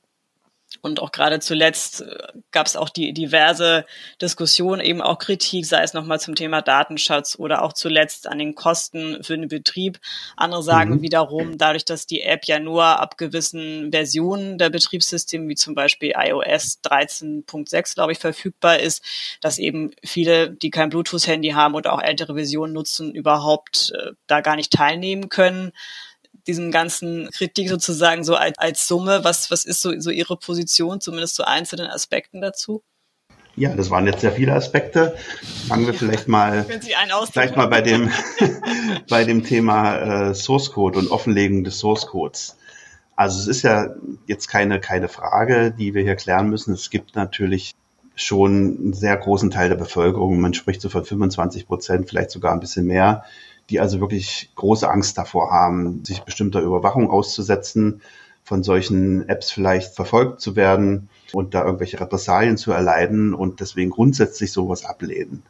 Und 0.83 1.01
auch 1.01 1.13
gerade 1.13 1.41
zuletzt 1.41 2.03
äh, 2.03 2.17
gab 2.51 2.67
es 2.67 2.77
auch 2.77 2.89
die 2.89 3.13
diverse 3.13 3.85
Diskussionen, 4.21 4.81
eben 4.81 5.01
auch 5.01 5.19
Kritik, 5.19 5.67
sei 5.67 5.83
es 5.83 5.95
nochmal 5.95 6.21
zum 6.21 6.35
Thema 6.35 6.63
Datenschutz 6.63 7.37
oder 7.39 7.63
auch 7.63 7.73
zuletzt 7.73 8.27
an 8.27 8.39
den 8.39 8.55
Kosten 8.55 9.23
für 9.23 9.37
den 9.37 9.49
Betrieb. 9.49 9.99
Andere 10.37 10.63
sagen 10.63 10.97
mhm. 10.97 11.03
wiederum, 11.03 11.59
dadurch, 11.59 11.85
dass 11.85 12.07
die 12.07 12.23
App 12.23 12.45
ja 12.45 12.59
nur 12.59 12.85
ab 12.85 13.17
gewissen 13.19 13.91
Versionen 13.93 14.59
der 14.59 14.71
Betriebssysteme, 14.71 15.49
wie 15.49 15.55
zum 15.55 15.75
Beispiel 15.75 16.13
iOS 16.17 16.81
13.6, 16.85 17.95
glaube 17.95 18.13
ich, 18.13 18.19
verfügbar 18.19 18.79
ist, 18.79 19.03
dass 19.41 19.59
eben 19.59 19.93
viele, 20.05 20.51
die 20.51 20.71
kein 20.71 20.91
Bluetooth-Handy 20.91 21.51
haben 21.51 21.75
oder 21.75 21.93
auch 21.93 22.03
ältere 22.03 22.35
Versionen 22.35 22.73
nutzen, 22.73 23.15
überhaupt 23.15 23.93
äh, 23.95 24.13
da 24.27 24.41
gar 24.41 24.57
nicht 24.57 24.73
teilnehmen 24.73 25.29
können 25.29 25.73
diesem 26.47 26.71
ganzen 26.71 27.31
Kritik 27.31 27.69
sozusagen 27.69 28.25
so 28.25 28.35
als, 28.35 28.59
als 28.59 28.87
Summe? 28.89 29.25
Was, 29.25 29.51
was 29.51 29.65
ist 29.65 29.81
so, 29.81 29.99
so 30.01 30.11
Ihre 30.11 30.37
Position, 30.37 31.01
zumindest 31.01 31.35
zu 31.35 31.47
einzelnen 31.47 31.87
Aspekten 31.87 32.41
dazu? 32.41 32.83
Ja, 33.57 33.75
das 33.75 33.91
waren 33.91 34.07
jetzt 34.07 34.21
sehr 34.21 34.33
viele 34.33 34.53
Aspekte. 34.53 35.17
Fangen 35.69 35.87
wir 35.87 35.93
ja, 35.93 35.99
vielleicht 35.99 36.29
mal, 36.29 36.65
vielleicht 37.33 37.57
mal 37.57 37.67
bei 37.69 37.83
dem, 37.83 38.11
bei 39.09 39.25
dem 39.25 39.45
Thema 39.45 40.31
äh, 40.31 40.35
Source 40.35 40.73
Code 40.73 40.99
und 40.99 41.11
Offenlegung 41.11 41.65
des 41.65 41.79
Source 41.79 42.07
Codes. 42.07 42.57
Also 43.17 43.39
es 43.39 43.47
ist 43.47 43.63
ja 43.63 43.95
jetzt 44.27 44.49
keine, 44.49 44.81
keine 44.81 45.09
Frage, 45.09 45.71
die 45.71 45.95
wir 45.95 46.03
hier 46.03 46.17
klären 46.17 46.51
müssen. 46.51 46.75
Es 46.75 46.91
gibt 46.91 47.15
natürlich 47.15 47.75
schon 48.17 48.77
einen 48.79 48.93
sehr 48.93 49.17
großen 49.17 49.51
Teil 49.51 49.69
der 49.69 49.77
Bevölkerung, 49.77 50.41
man 50.41 50.55
spricht 50.55 50.81
so 50.81 50.89
von 50.89 51.05
25 51.05 51.67
Prozent, 51.67 52.09
vielleicht 52.09 52.31
sogar 52.31 52.53
ein 52.53 52.61
bisschen 52.61 52.87
mehr, 52.87 53.25
die 53.71 53.81
also 53.81 54.01
wirklich 54.01 54.51
große 54.57 54.89
Angst 54.89 55.19
davor 55.19 55.51
haben, 55.51 56.05
sich 56.05 56.23
bestimmter 56.23 56.61
Überwachung 56.61 57.11
auszusetzen, 57.11 58.03
von 58.43 58.63
solchen 58.63 59.29
Apps 59.29 59.51
vielleicht 59.51 59.95
verfolgt 59.95 60.41
zu 60.41 60.55
werden 60.55 61.09
und 61.33 61.55
da 61.55 61.65
irgendwelche 61.65 61.99
Repressalien 61.99 62.59
zu 62.59 62.73
erleiden 62.73 63.33
und 63.33 63.61
deswegen 63.61 63.91
grundsätzlich 63.91 64.53
sowas 64.53 64.85
ablehnen. 64.85 65.43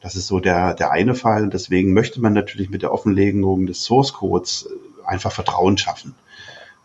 Das 0.00 0.16
ist 0.16 0.26
so 0.26 0.40
der, 0.40 0.74
der 0.74 0.90
eine 0.90 1.14
Fall. 1.14 1.42
Und 1.42 1.54
deswegen 1.54 1.92
möchte 1.92 2.20
man 2.20 2.32
natürlich 2.32 2.70
mit 2.70 2.82
der 2.82 2.92
Offenlegung 2.92 3.66
des 3.66 3.84
Source 3.84 4.12
Codes 4.14 4.68
äh, 4.68 5.06
einfach 5.06 5.32
Vertrauen 5.32 5.78
schaffen. 5.78 6.14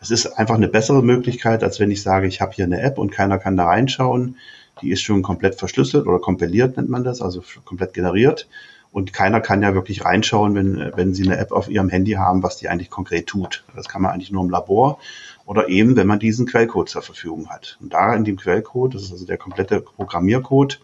Es 0.01 0.11
ist 0.11 0.27
einfach 0.37 0.55
eine 0.55 0.67
bessere 0.67 1.01
Möglichkeit, 1.01 1.63
als 1.63 1.79
wenn 1.79 1.89
ich 1.89 2.03
sage, 2.03 2.27
ich 2.27 2.41
habe 2.41 2.51
hier 2.51 2.65
eine 2.65 2.81
App 2.81 2.97
und 2.97 3.11
keiner 3.11 3.39
kann 3.39 3.57
da 3.57 3.65
reinschauen. 3.65 4.37
Die 4.81 4.91
ist 4.91 5.01
schon 5.01 5.23
komplett 5.23 5.55
verschlüsselt 5.55 6.05
oder 6.05 6.19
kompiliert 6.19 6.75
nennt 6.75 6.89
man 6.89 7.03
das, 7.03 7.21
also 7.21 7.41
komplett 7.63 7.93
generiert. 7.93 8.47
Und 8.95 9.11
keiner 9.11 9.41
kann 9.41 9.61
ja 9.61 9.73
wirklich 9.73 10.05
reinschauen, 10.05 10.55
wenn, 10.55 10.93
wenn 10.95 11.13
Sie 11.13 11.25
eine 11.25 11.37
App 11.37 11.51
auf 11.51 11.67
Ihrem 11.67 11.89
Handy 11.89 12.13
haben, 12.13 12.43
was 12.43 12.55
die 12.55 12.69
eigentlich 12.69 12.89
konkret 12.89 13.27
tut. 13.27 13.65
Das 13.75 13.89
kann 13.89 14.01
man 14.01 14.11
eigentlich 14.11 14.31
nur 14.31 14.41
im 14.41 14.49
Labor 14.49 14.99
oder 15.45 15.67
eben, 15.67 15.97
wenn 15.97 16.07
man 16.07 16.17
diesen 16.17 16.45
Quellcode 16.45 16.87
zur 16.87 17.01
Verfügung 17.01 17.49
hat. 17.49 17.77
Und 17.81 17.91
da 17.91 18.15
in 18.15 18.23
dem 18.23 18.37
Quellcode, 18.37 18.95
das 18.95 19.03
ist 19.03 19.11
also 19.11 19.25
der 19.25 19.35
komplette 19.35 19.81
Programmiercode 19.81 20.79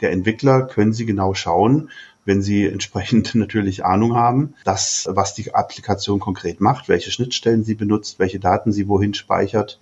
der 0.00 0.10
Entwickler, 0.10 0.62
können 0.62 0.92
Sie 0.92 1.06
genau 1.06 1.34
schauen, 1.34 1.90
wenn 2.24 2.42
Sie 2.42 2.66
entsprechend 2.66 3.34
natürlich 3.36 3.84
Ahnung 3.84 4.16
haben, 4.16 4.54
das, 4.64 5.08
was 5.08 5.34
die 5.34 5.54
Applikation 5.54 6.18
konkret 6.18 6.60
macht, 6.60 6.88
welche 6.88 7.12
Schnittstellen 7.12 7.62
sie 7.62 7.76
benutzt, 7.76 8.18
welche 8.18 8.40
Daten 8.40 8.72
sie 8.72 8.88
wohin 8.88 9.14
speichert 9.14 9.78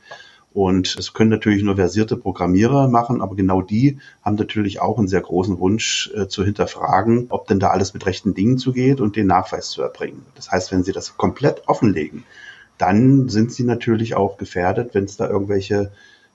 und 0.55 0.97
es 0.99 1.15
können 1.15 1.31
natürlich 1.31 1.63
nur 1.63 1.77
versierte 1.77 2.17
Programmierer 2.17 2.89
machen, 2.89 3.23
aber 3.23 3.35
genau 3.37 3.63
die 3.63 3.99
haben 4.23 4.37
natürlich 4.37 4.81
auch 4.81 4.99
einen 4.99 5.09
sehr 5.09 5.21
großen 5.21 5.59
Wunsch 5.59 6.11
äh, 6.15 6.29
zu 6.29 6.45
hinterfragen, 6.45 7.27
ob 7.31 7.47
denn 7.47 7.61
da 7.61 7.69
alles 7.69 7.95
mit 7.95 8.07
rechten 8.07 8.35
Dingen 8.35 8.59
zugeht 8.59 9.01
und 9.01 9.17
den 9.17 9.27
Nachweis 9.27 9.71
zu 9.71 9.83
erbringen. 9.83 10.25
Das 10.35 10.51
heißt, 10.51 10.73
wenn 10.73 10.85
sie 10.85 10.93
das 10.93 11.17
komplett 11.17 11.69
offenlegen, 11.69 12.25
dann 12.79 13.29
sind 13.29 13.53
sie 13.53 13.65
natürlich 13.65 14.15
auch 14.15 14.37
gefährdet, 14.37 14.95
wenn 14.95 15.05
es 15.05 15.17
da 15.17 15.29
irgendwelche 15.29 15.93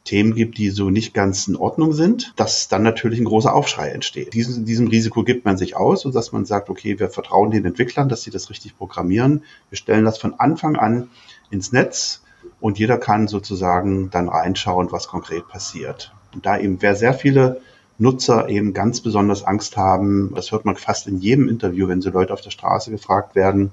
Themen 0.07 0.33
gibt, 0.33 0.57
die 0.57 0.69
so 0.69 0.89
nicht 0.89 1.13
ganz 1.13 1.47
in 1.49 1.57
Ordnung 1.57 1.91
sind, 1.91 2.31
dass 2.37 2.69
dann 2.69 2.81
natürlich 2.81 3.19
ein 3.19 3.25
großer 3.25 3.53
Aufschrei 3.53 3.89
entsteht. 3.89 4.33
Diesem, 4.33 4.63
diesem 4.63 4.87
Risiko 4.87 5.23
gibt 5.23 5.43
man 5.43 5.57
sich 5.57 5.75
aus, 5.75 6.05
und 6.05 6.15
dass 6.15 6.31
man 6.31 6.45
sagt, 6.45 6.69
okay, 6.69 6.97
wir 6.97 7.09
vertrauen 7.09 7.51
den 7.51 7.65
Entwicklern, 7.65 8.07
dass 8.07 8.23
sie 8.23 8.31
das 8.31 8.49
richtig 8.49 8.77
programmieren. 8.77 9.43
Wir 9.69 9.77
stellen 9.77 10.05
das 10.05 10.17
von 10.17 10.33
Anfang 10.35 10.77
an 10.77 11.09
ins 11.51 11.73
Netz 11.73 12.23
und 12.59 12.79
jeder 12.79 12.97
kann 12.97 13.27
sozusagen 13.27 14.09
dann 14.09 14.29
reinschauen, 14.29 14.91
was 14.91 15.07
konkret 15.07 15.47
passiert. 15.47 16.11
Und 16.33 16.45
da 16.45 16.57
eben, 16.57 16.81
wer 16.81 16.95
sehr 16.95 17.13
viele 17.13 17.61
Nutzer 17.99 18.49
eben 18.49 18.73
ganz 18.73 19.01
besonders 19.01 19.43
Angst 19.43 19.77
haben, 19.77 20.33
das 20.35 20.51
hört 20.51 20.65
man 20.65 20.75
fast 20.75 21.07
in 21.07 21.19
jedem 21.19 21.49
Interview, 21.49 21.87
wenn 21.87 22.01
so 22.01 22.09
Leute 22.09 22.33
auf 22.33 22.41
der 22.41 22.51
Straße 22.51 22.91
gefragt 22.91 23.35
werden, 23.35 23.71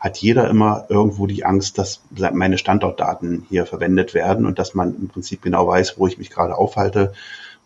hat 0.00 0.18
jeder 0.18 0.48
immer 0.50 0.86
irgendwo 0.88 1.28
die 1.28 1.44
Angst, 1.44 1.78
dass 1.78 2.00
meine 2.32 2.58
Standortdaten 2.58 3.46
hier 3.48 3.66
verwendet 3.66 4.14
werden 4.14 4.46
und 4.46 4.58
dass 4.58 4.74
man 4.74 4.96
im 4.96 5.08
Prinzip 5.08 5.42
genau 5.42 5.68
weiß, 5.68 5.96
wo 5.96 6.08
ich 6.08 6.18
mich 6.18 6.30
gerade 6.30 6.56
aufhalte, 6.58 7.12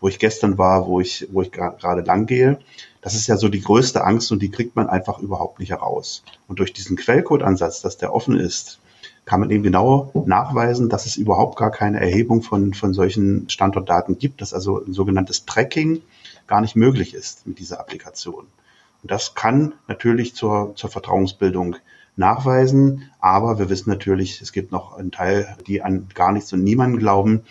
wo 0.03 0.09
ich 0.09 0.19
gestern 0.19 0.59
war, 0.59 0.87
wo 0.87 1.01
ich, 1.01 1.29
wo 1.33 1.41
ich 1.41 1.51
gerade 1.51 2.03
lang 2.03 2.27
gehe. 2.27 2.59
Das 3.01 3.15
ist 3.15 3.27
ja 3.27 3.39
so 3.39 3.49
die 3.49 3.63
größte 3.63 4.05
Angst 4.05 4.31
und 4.33 4.43
die 4.43 4.51
kriegt 4.51 4.77
man 4.77 4.87
einfach 4.87 5.19
überhaupt 5.19 5.61
nicht 5.61 5.71
heraus. 5.71 6.25
Und 6.47 6.59
durch 6.59 6.75
diesen 6.75 6.97
Quellcode-Ansatz, 6.97 7.81
dass 7.81 7.97
der 7.97 8.13
offen 8.13 8.39
ist, 8.39 8.81
kann 9.27 9.41
man 9.41 9.51
eben 9.51 9.65
genau 9.65 10.13
nachweisen, 10.27 10.89
dass 10.89 11.05
es 11.05 11.17
überhaupt 11.17 11.59
gar 11.59 11.73
keine 11.73 12.01
Erhebung 12.01 12.43
von, 12.43 12.73
von 12.73 12.95
solchen 12.95 13.51
Standortdaten 13.51 14.19
gibt, 14.19 14.41
dass 14.41 14.55
also 14.55 14.83
ein 14.83 14.93
sogenanntes 14.93 15.45
Tracking 15.45 16.01
gar 16.47 16.61
nicht 16.61 16.77
möglich 16.77 17.13
ist 17.13 17.47
mit 17.47 17.59
dieser 17.59 17.81
Applikation. 17.81 18.47
Und 19.03 19.11
das 19.11 19.35
kann 19.35 19.75
natürlich 19.89 20.35
zur, 20.35 20.73
zur 20.77 20.91
Vertrauensbildung 20.91 21.77
nachweisen, 22.15 23.11
aber 23.21 23.59
wir 23.59 23.69
wissen 23.69 23.91
natürlich, 23.91 24.41
es 24.41 24.53
gibt 24.53 24.73
noch 24.73 24.97
einen 24.97 25.11
Teil, 25.11 25.57
die 25.67 25.83
an 25.83 26.09
gar 26.15 26.33
nichts 26.33 26.53
und 26.53 26.63
niemanden 26.63 26.99
glauben, 26.99 27.43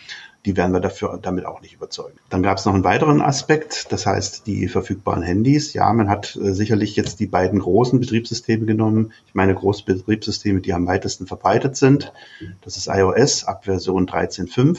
die 0.46 0.56
werden 0.56 0.72
wir 0.72 0.80
dafür 0.80 1.18
damit 1.22 1.46
auch 1.46 1.62
nicht 1.62 1.74
überzeugen. 1.74 2.18
Dann 2.30 2.44
gab 2.44 2.58
es 2.58 2.66
noch 2.66 2.74
einen 2.74 2.84
weiteren 2.84 3.22
Aspekt, 3.22 3.92
das 3.92 4.06
heißt 4.06 4.46
die 4.46 4.68
verfügbaren 4.68 5.24
Handys. 5.24 5.74
Ja, 5.74 5.92
man 5.92 6.10
hat 6.10 6.36
äh, 6.36 6.54
sicherlich 6.54 6.96
jetzt 6.96 7.20
die 7.20 7.28
beiden 7.28 7.60
großen 7.60 8.00
Betriebssysteme 8.00 8.66
genommen. 8.66 9.12
Ich 9.28 9.34
meine 9.34 9.56
große 9.56 9.84
Betriebssysteme, 9.86 10.62
die 10.62 10.74
am 10.74 10.88
weitesten 10.88 11.26
verbreitet 11.26 11.76
sind. 11.76 12.14
Das 12.62 12.78
ist 12.78 12.88
iOS 12.88 13.44
ab 13.44 13.66
Version 13.66 14.08
13.5 14.08 14.78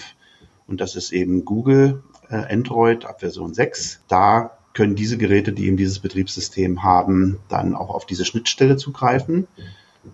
und 0.68 0.80
das 0.80 0.94
ist 0.94 1.12
eben 1.12 1.44
Google 1.44 2.02
äh, 2.30 2.37
Android 2.37 3.04
ab 3.04 3.20
Version 3.20 3.52
6. 3.52 4.00
Da 4.08 4.52
können 4.73 4.94
diese 4.94 5.16
Geräte, 5.16 5.52
die 5.52 5.66
eben 5.66 5.76
dieses 5.76 5.99
Betriebssystem 5.99 6.82
haben, 6.82 7.38
dann 7.49 7.75
auch 7.75 7.90
auf 7.90 8.06
diese 8.06 8.25
Schnittstelle 8.25 8.76
zugreifen. 8.76 9.49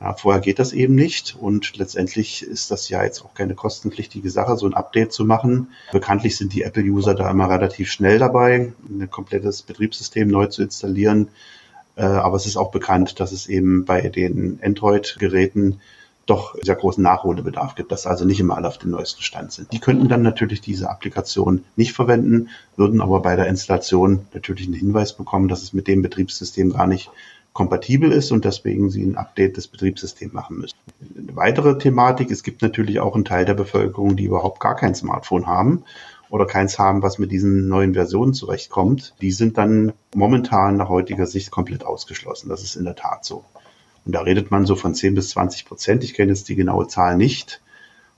Ja, 0.00 0.14
vorher 0.14 0.40
geht 0.40 0.58
das 0.58 0.72
eben 0.72 0.94
nicht 0.94 1.36
und 1.38 1.76
letztendlich 1.76 2.42
ist 2.42 2.70
das 2.70 2.88
ja 2.88 3.02
jetzt 3.02 3.24
auch 3.24 3.34
keine 3.34 3.54
kostenpflichtige 3.54 4.30
Sache, 4.30 4.56
so 4.56 4.66
ein 4.66 4.74
Update 4.74 5.12
zu 5.12 5.24
machen. 5.24 5.68
Bekanntlich 5.92 6.36
sind 6.36 6.54
die 6.54 6.62
Apple-User 6.62 7.14
da 7.14 7.30
immer 7.30 7.48
relativ 7.48 7.90
schnell 7.90 8.18
dabei, 8.18 8.72
ein 8.88 9.10
komplettes 9.10 9.62
Betriebssystem 9.62 10.28
neu 10.28 10.46
zu 10.46 10.62
installieren. 10.62 11.28
Äh, 11.96 12.04
aber 12.04 12.36
es 12.36 12.46
ist 12.46 12.56
auch 12.56 12.70
bekannt, 12.70 13.20
dass 13.20 13.32
es 13.32 13.48
eben 13.48 13.84
bei 13.84 14.08
den 14.08 14.58
Android-Geräten 14.62 15.80
doch 16.26 16.56
sehr 16.62 16.76
großen 16.76 17.02
Nachholbedarf 17.02 17.74
gibt, 17.74 17.90
dass 17.90 18.06
also 18.06 18.24
nicht 18.24 18.40
immer 18.40 18.56
alle 18.56 18.68
auf 18.68 18.78
dem 18.78 18.90
neuesten 18.90 19.22
Stand 19.22 19.52
sind. 19.52 19.72
Die 19.72 19.80
könnten 19.80 20.08
dann 20.08 20.22
natürlich 20.22 20.60
diese 20.60 20.88
Applikation 20.88 21.64
nicht 21.76 21.92
verwenden, 21.92 22.48
würden 22.76 23.00
aber 23.00 23.20
bei 23.20 23.34
der 23.34 23.48
Installation 23.48 24.26
natürlich 24.32 24.66
einen 24.66 24.76
Hinweis 24.76 25.16
bekommen, 25.16 25.48
dass 25.48 25.62
es 25.62 25.72
mit 25.72 25.88
dem 25.88 26.02
Betriebssystem 26.02 26.72
gar 26.72 26.86
nicht 26.86 27.10
kompatibel 27.52 28.12
ist 28.12 28.32
und 28.32 28.44
deswegen 28.44 28.90
sie 28.90 29.02
ein 29.02 29.16
Update 29.16 29.56
des 29.56 29.68
Betriebssystems 29.68 30.32
machen 30.32 30.58
müssen. 30.58 30.76
Eine 31.16 31.36
weitere 31.36 31.78
Thematik, 31.78 32.30
es 32.30 32.42
gibt 32.42 32.62
natürlich 32.62 33.00
auch 33.00 33.14
einen 33.14 33.24
Teil 33.24 33.44
der 33.44 33.54
Bevölkerung, 33.54 34.16
die 34.16 34.24
überhaupt 34.24 34.60
gar 34.60 34.76
kein 34.76 34.94
Smartphone 34.94 35.46
haben 35.46 35.84
oder 36.30 36.46
keins 36.46 36.78
haben, 36.78 37.02
was 37.02 37.18
mit 37.18 37.30
diesen 37.30 37.68
neuen 37.68 37.92
Versionen 37.92 38.32
zurechtkommt. 38.32 39.14
Die 39.20 39.32
sind 39.32 39.58
dann 39.58 39.92
momentan 40.14 40.76
nach 40.76 40.88
heutiger 40.88 41.26
Sicht 41.26 41.50
komplett 41.50 41.84
ausgeschlossen. 41.84 42.48
Das 42.48 42.62
ist 42.62 42.76
in 42.76 42.84
der 42.84 42.96
Tat 42.96 43.24
so. 43.24 43.44
Und 44.04 44.14
da 44.14 44.22
redet 44.22 44.50
man 44.50 44.64
so 44.64 44.74
von 44.74 44.94
10 44.94 45.14
bis 45.14 45.30
20 45.30 45.66
Prozent. 45.66 46.02
Ich 46.04 46.14
kenne 46.14 46.32
jetzt 46.32 46.48
die 46.48 46.56
genaue 46.56 46.88
Zahl 46.88 47.16
nicht. 47.16 47.60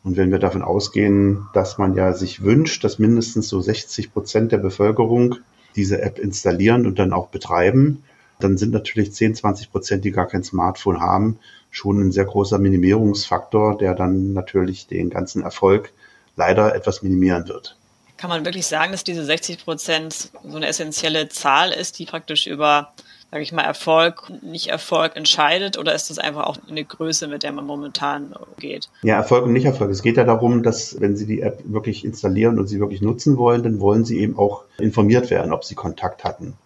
Und 0.04 0.16
wenn 0.16 0.30
wir 0.30 0.38
davon 0.38 0.62
ausgehen, 0.62 1.46
dass 1.54 1.76
man 1.78 1.96
ja 1.96 2.12
sich 2.12 2.42
wünscht, 2.44 2.84
dass 2.84 2.98
mindestens 2.98 3.48
so 3.48 3.60
60 3.60 4.12
Prozent 4.12 4.52
der 4.52 4.58
Bevölkerung 4.58 5.36
diese 5.76 6.00
App 6.00 6.18
installieren 6.18 6.86
und 6.86 6.98
dann 6.98 7.12
auch 7.12 7.28
betreiben, 7.28 8.04
dann 8.44 8.58
sind 8.58 8.72
natürlich 8.72 9.12
10, 9.12 9.34
20 9.34 9.72
Prozent, 9.72 10.04
die 10.04 10.12
gar 10.12 10.26
kein 10.26 10.44
Smartphone 10.44 11.00
haben, 11.00 11.38
schon 11.70 12.00
ein 12.00 12.12
sehr 12.12 12.26
großer 12.26 12.58
Minimierungsfaktor, 12.58 13.78
der 13.78 13.94
dann 13.94 14.32
natürlich 14.32 14.86
den 14.86 15.10
ganzen 15.10 15.42
Erfolg 15.42 15.92
leider 16.36 16.74
etwas 16.74 17.02
minimieren 17.02 17.48
wird. 17.48 17.76
Kann 18.16 18.30
man 18.30 18.44
wirklich 18.44 18.66
sagen, 18.66 18.92
dass 18.92 19.02
diese 19.02 19.24
60 19.24 19.64
Prozent 19.64 20.30
so 20.44 20.56
eine 20.56 20.66
essentielle 20.66 21.28
Zahl 21.28 21.72
ist, 21.72 21.98
die 21.98 22.06
praktisch 22.06 22.46
über, 22.46 22.92
sage 23.30 23.42
ich 23.42 23.52
mal, 23.52 23.62
Erfolg, 23.62 24.30
nicht 24.42 24.68
Erfolg 24.68 25.16
entscheidet? 25.16 25.78
Oder 25.78 25.94
ist 25.94 26.10
das 26.10 26.18
einfach 26.18 26.44
auch 26.44 26.58
eine 26.68 26.84
Größe, 26.84 27.26
mit 27.26 27.42
der 27.42 27.52
man 27.52 27.66
momentan 27.66 28.34
geht? 28.60 28.88
Ja, 29.02 29.16
Erfolg 29.16 29.44
und 29.44 29.52
nicht 29.52 29.64
Erfolg. 29.64 29.90
Es 29.90 30.02
geht 30.02 30.16
ja 30.16 30.24
darum, 30.24 30.62
dass 30.62 31.00
wenn 31.00 31.16
Sie 31.16 31.26
die 31.26 31.40
App 31.40 31.60
wirklich 31.64 32.04
installieren 32.04 32.58
und 32.58 32.68
sie 32.68 32.78
wirklich 32.78 33.02
nutzen 33.02 33.36
wollen, 33.36 33.62
dann 33.62 33.80
wollen 33.80 34.04
Sie 34.04 34.20
eben 34.20 34.38
auch 34.38 34.64
informiert 34.78 35.30
werden, 35.30 35.52
ob 35.52 35.64
Sie 35.64 35.74
Kontakt 35.74 36.22
hatten. 36.22 36.56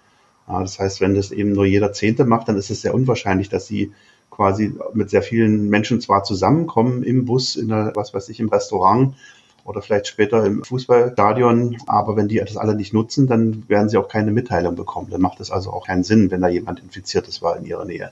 Ja, 0.48 0.61
das 0.61 0.78
heißt, 0.78 1.00
wenn 1.00 1.14
das 1.14 1.30
eben 1.30 1.52
nur 1.52 1.66
jeder 1.66 1.92
Zehnte 1.92 2.24
macht, 2.24 2.48
dann 2.48 2.56
ist 2.56 2.70
es 2.70 2.80
sehr 2.80 2.94
unwahrscheinlich, 2.94 3.48
dass 3.48 3.66
sie 3.66 3.92
quasi 4.30 4.74
mit 4.94 5.11
sehr 5.11 5.22
vielen 5.22 5.68
Menschen 5.68 6.00
zwar 6.00 6.22
zusammenkommen 6.22 7.02
im 7.02 7.24
Bus, 7.24 7.56
in 7.56 7.68
der, 7.68 7.92
was 7.94 8.14
weiß 8.14 8.28
ich, 8.28 8.40
im 8.40 8.48
Restaurant 8.48 9.14
oder 9.64 9.82
vielleicht 9.82 10.06
später 10.06 10.46
im 10.46 10.64
Fußballstadion, 10.64 11.76
aber 11.87 12.16
wenn 12.16 12.28
die 12.28 12.38
das 12.38 12.56
alle 12.56 12.74
nicht 12.74 12.94
nutzen, 12.94 13.26
dann 13.26 13.68
werden 13.68 13.90
sie 13.90 13.98
auch 13.98 14.08
keine 14.08 14.30
Mitteilung 14.30 14.76
bekommen. 14.76 15.08
Dann 15.11 15.20
macht 15.20 15.40
es 15.40 15.50
also 15.50 15.70
auch 15.70 15.87
keinen 15.87 16.04
Sinn, 16.04 16.30
wenn 16.30 16.40
da 16.40 16.48
jemand 16.48 16.80
infiziert 16.80 17.28
ist, 17.28 17.42
war 17.42 17.58
in 17.58 17.66
ihrer 17.66 17.84
Nähe. 17.84 18.11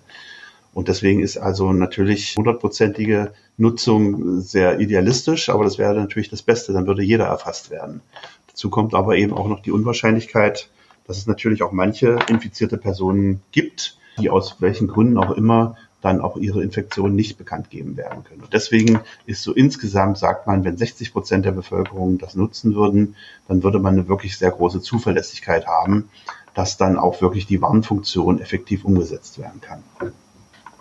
Und 0.75 0.88
deswegen 0.88 1.20
ist 1.20 1.38
also 1.38 1.72
natürlich 1.72 2.35
hundertprozentige 2.37 3.33
Nutzung 3.57 4.42
sehr 4.42 4.79
idealistisch, 4.81 5.49
aber 5.49 5.64
das 5.64 5.79
wäre 5.79 5.94
natürlich 5.94 6.29
das 6.29 6.42
Beste, 6.42 6.75
dann 6.75 6.87
würde 6.87 7.03
jeder 7.03 7.25
erfasst 7.25 7.70
werden. 7.70 8.03
Dazu 8.49 8.68
kommt 8.68 8.94
aber 8.94 9.16
eben 9.16 9.33
auch 9.33 9.49
noch 9.49 9.61
die 9.61 9.72
Unwahrscheinlichkeit, 9.72 10.68
dass 11.07 11.19
es 11.19 11.27
natürlich 11.27 11.62
auch 11.62 11.73
manche 11.73 12.19
infizierte 12.29 12.79
Personen 12.79 13.42
gibt, 13.53 13.99
die 14.19 14.31
aus 14.31 14.61
welchen 14.61 14.88
Gründen 14.88 15.19
auch 15.19 15.31
immer 15.33 15.77
dann 16.01 16.21
auch 16.21 16.37
ihre 16.37 16.62
Infektion 16.62 17.14
nicht 17.14 17.37
bekannt 17.37 17.71
geben 17.71 17.97
werden 17.97 18.23
können. 18.25 18.42
Und 18.42 18.53
deswegen 18.53 19.01
ist 19.27 19.42
so 19.42 19.53
insgesamt, 19.53 20.19
sagt 20.19 20.47
man, 20.47 20.64
wenn 20.64 20.77
60 20.77 21.12
Prozent 21.12 21.45
der 21.45 21.53
Bevölkerung 21.53 22.19
das 22.19 22.35
nutzen 22.35 22.75
würden, 22.75 23.16
dann 23.49 23.62
würde 23.62 23.79
man 23.79 23.95
eine 23.95 24.09
wirklich 24.09 24.38
sehr 24.38 24.51
große 24.51 24.81
Zuverlässigkeit 24.81 25.66
haben, 25.66 26.09
dass 26.55 26.77
dann 26.77 26.99
auch 26.99 27.21
wirklich 27.21 27.47
die 27.47 27.61
Warnfunktion 27.61 28.40
effektiv 28.40 28.85
umgesetzt 28.85 29.38
werden 29.38 29.61
kann. 29.61 29.83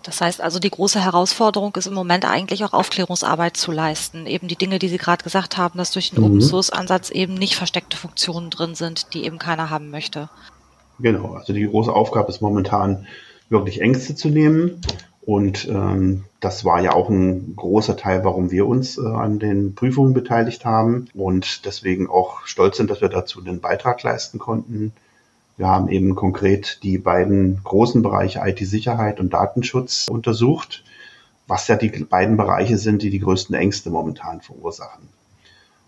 Das 0.06 0.22
heißt 0.22 0.40
also, 0.40 0.60
die 0.60 0.70
große 0.70 1.04
Herausforderung 1.04 1.76
ist 1.76 1.88
im 1.88 1.94
Moment 1.96 2.26
eigentlich 2.26 2.64
auch 2.64 2.74
Aufklärungsarbeit 2.74 3.58
zu 3.58 3.72
leisten. 3.72 4.28
Eben 4.28 4.48
die 4.48 4.56
Dinge, 4.56 4.78
die 4.78 4.88
Sie 4.88 5.00
gerade 5.00 5.24
gesagt 5.24 5.58
haben, 5.58 5.78
dass 5.80 5.92
durch 5.92 6.12
den 6.12 6.20
mhm. 6.20 6.26
Open 6.26 6.42
Source 6.42 6.70
Ansatz 6.70 7.10
eben 7.10 7.34
nicht 7.34 7.56
versteckte 7.56 7.98
Funktionen 7.98 8.52
drin 8.52 8.76
sind, 8.76 9.14
die 9.14 9.26
eben 9.26 9.40
keiner 9.40 9.72
haben 9.72 9.90
möchte. 9.90 10.30
Genau, 11.00 11.34
also 11.34 11.54
die 11.54 11.68
große 11.68 11.92
Aufgabe 11.92 12.30
ist 12.30 12.42
momentan 12.42 13.08
wirklich 13.50 13.82
Ängste 13.82 14.16
zu 14.16 14.30
nehmen. 14.30 14.82
Und 15.26 15.68
ähm, 15.68 16.26
das 16.40 16.66
war 16.66 16.82
ja 16.82 16.94
auch 16.94 17.10
ein 17.10 17.56
großer 17.56 17.98
Teil, 17.98 18.24
warum 18.24 18.52
wir 18.52 18.68
uns 18.68 19.00
äh, 19.00 19.08
an 19.08 19.40
den 19.40 19.74
Prüfungen 19.74 20.14
beteiligt 20.14 20.66
haben 20.66 21.08
und 21.16 21.66
deswegen 21.66 22.08
auch 22.08 22.46
stolz 22.46 22.78
sind, 22.78 22.92
dass 22.92 23.02
wir 23.02 23.10
dazu 23.10 23.42
den 23.42 23.60
Beitrag 23.60 24.04
leisten 24.04 24.38
konnten. 24.38 24.94
Wir 25.58 25.68
haben 25.68 25.90
eben 25.90 26.16
konkret 26.16 26.80
die 26.84 26.98
beiden 26.98 27.62
großen 27.64 28.02
Bereiche 28.02 28.42
IT-Sicherheit 28.46 29.20
und 29.20 29.34
Datenschutz 29.34 30.08
untersucht, 30.10 30.84
was 31.48 31.68
ja 31.68 31.76
die 31.76 31.90
beiden 31.90 32.38
Bereiche 32.38 32.78
sind, 32.78 33.02
die 33.02 33.10
die 33.10 33.20
größten 33.20 33.56
Ängste 33.56 33.90
momentan 33.90 34.42
verursachen. 34.42 35.08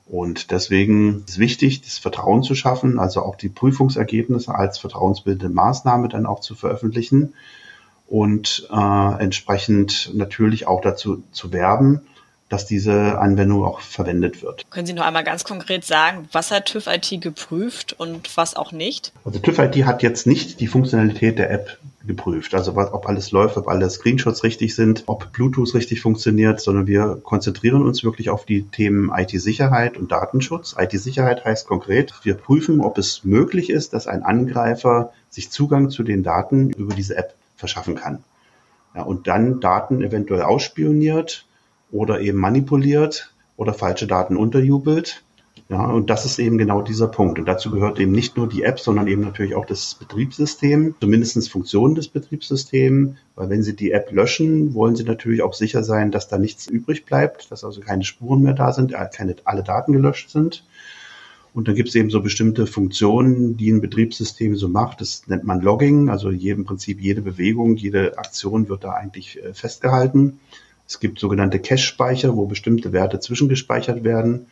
Und 0.06 0.52
deswegen 0.52 1.26
ist 1.28 1.38
wichtig, 1.38 1.82
das 1.82 1.98
Vertrauen 1.98 2.44
zu 2.44 2.56
schaffen, 2.56 2.98
also 2.98 3.24
auch 3.24 3.36
die 3.36 3.50
Prüfungsergebnisse 3.50 4.56
als 4.56 4.78
vertrauensbildende 4.78 5.54
Maßnahme 5.54 6.08
dann 6.08 6.26
auch 6.26 6.40
zu 6.40 6.56
veröffentlichen 6.56 7.34
und 8.08 8.70
äh, 8.72 9.22
entsprechend 9.22 10.12
natürlich 10.14 10.66
auch 10.66 10.80
dazu 10.80 11.24
zu 11.32 11.52
werben, 11.52 12.02
dass 12.50 12.66
diese 12.66 13.20
Anwendung 13.20 13.64
auch 13.64 13.82
verwendet 13.82 14.42
wird. 14.42 14.66
Können 14.70 14.88
Sie 14.88 14.94
noch 14.94 15.06
einmal 15.06 15.24
ganz 15.24 15.44
konkret 15.44 15.84
sagen, 15.84 16.30
was 16.32 16.52
hat 16.52 16.66
TÜV 16.66 16.88
IT 16.88 17.22
geprüft 17.22 17.94
und 17.98 18.36
was 18.38 18.56
auch 18.56 18.72
nicht? 18.72 19.12
Also 19.26 19.40
TÜV 19.40 19.60
IT 19.60 19.86
hat 19.86 20.02
jetzt 20.04 20.28
nicht 20.28 20.60
die 20.60 20.68
Funktionalität 20.68 21.40
der 21.40 21.52
App 21.52 21.78
geprüft, 22.06 22.56
also 22.56 22.78
ob 22.78 23.10
alles 23.10 23.32
läuft, 23.32 23.58
ob 23.58 23.68
alle 23.68 23.90
Screenshots 23.90 24.46
richtig 24.46 24.76
sind, 24.76 25.04
ob 25.08 25.34
Bluetooth 25.34 25.74
richtig 25.74 26.00
funktioniert, 26.00 26.62
sondern 26.62 26.88
wir 26.88 27.20
konzentrieren 27.22 27.86
uns 27.86 28.02
wirklich 28.06 28.30
auf 28.30 28.46
die 28.46 28.64
Themen 28.64 29.12
IT-Sicherheit 29.14 29.98
und 29.98 30.10
Datenschutz. 30.10 30.76
IT-Sicherheit 30.80 31.44
heißt 31.44 31.68
konkret, 31.68 32.14
wir 32.24 32.36
prüfen, 32.36 32.80
ob 32.80 32.98
es 32.98 33.26
möglich 33.26 33.70
ist, 33.70 33.92
dass 33.92 34.08
ein 34.08 34.24
Angreifer 34.24 35.12
sich 35.30 35.52
Zugang 35.52 35.90
zu 35.90 36.04
den 36.04 36.24
Daten 36.24 36.70
über 36.70 36.96
diese 36.96 37.18
App 37.18 37.36
verschaffen 37.58 37.96
kann. 37.96 38.24
Ja, 38.96 39.04
und 39.04 39.28
dann 39.28 39.60
Daten 39.60 40.02
eventuell 40.02 40.44
ausspioniert 40.44 41.46
oder 41.92 42.20
eben 42.22 42.38
manipuliert 42.38 43.34
oder 43.56 43.74
falsche 43.74 44.08
Daten 44.08 44.38
unterjubelt. 44.38 45.24
Ja, 45.70 45.86
und 45.86 46.10
das 46.10 46.26
ist 46.26 46.40
eben 46.40 46.58
genau 46.58 46.82
dieser 46.82 47.08
Punkt. 47.08 47.40
Und 47.40 47.46
dazu 47.46 47.72
gehört 47.72 48.00
eben 48.00 48.14
nicht 48.14 48.38
nur 48.38 48.48
die 48.48 48.64
App, 48.64 48.80
sondern 48.80 49.08
eben 49.08 49.22
natürlich 49.22 49.54
auch 49.54 49.66
das 49.66 49.96
Betriebssystem, 49.96 50.96
zumindestens 51.02 51.50
Funktionen 51.50 51.96
des 51.96 52.08
Betriebssystems. 52.08 53.18
Weil 53.36 53.50
wenn 53.50 53.64
Sie 53.64 53.76
die 53.76 53.92
App 53.92 54.12
löschen, 54.12 54.74
wollen 54.74 54.96
Sie 54.96 55.04
natürlich 55.04 55.42
auch 55.42 55.54
sicher 55.54 55.84
sein, 55.84 56.12
dass 56.12 56.30
da 56.30 56.38
nichts 56.38 56.68
übrig 56.68 57.06
bleibt, 57.06 57.52
dass 57.52 57.66
also 57.66 57.82
keine 57.82 58.06
Spuren 58.06 58.44
mehr 58.44 58.54
da 58.54 58.72
sind, 58.72 58.94
äh, 58.94 59.10
keine, 59.14 59.36
alle 59.44 59.64
Daten 59.64 59.92
gelöscht 59.92 60.30
sind. 60.30 60.64
Und 61.54 61.68
dann 61.68 61.76
gibt 61.76 61.90
es 61.90 61.96
eben 61.96 62.12
so 62.12 62.22
bestimmte 62.22 62.66
Funktionen, 62.68 63.58
die 63.58 63.72
ein 63.72 63.82
Betriebssystem 63.82 64.56
so 64.56 64.70
macht. 64.70 65.02
Das 65.02 65.28
nennt 65.28 65.44
man 65.44 65.60
Logging. 65.60 66.10
Also 66.10 66.30
im 66.30 66.66
Prinzip 66.66 67.02
jede 67.02 67.22
Bewegung, 67.22 67.76
jede 67.76 68.18
Aktion 68.18 68.70
wird 68.70 68.86
da 68.86 68.92
eigentlich 68.92 69.44
äh, 69.44 69.54
festgehalten. 69.54 70.40
Es 70.88 71.00
gibt 71.00 71.20
sogenannte 71.20 71.60
Cache-Speicher, 71.60 72.36
wo 72.36 72.46
bestimmte 72.46 72.94
Werte 72.94 73.20
zwischengespeichert 73.20 74.04
werden. 74.04 74.48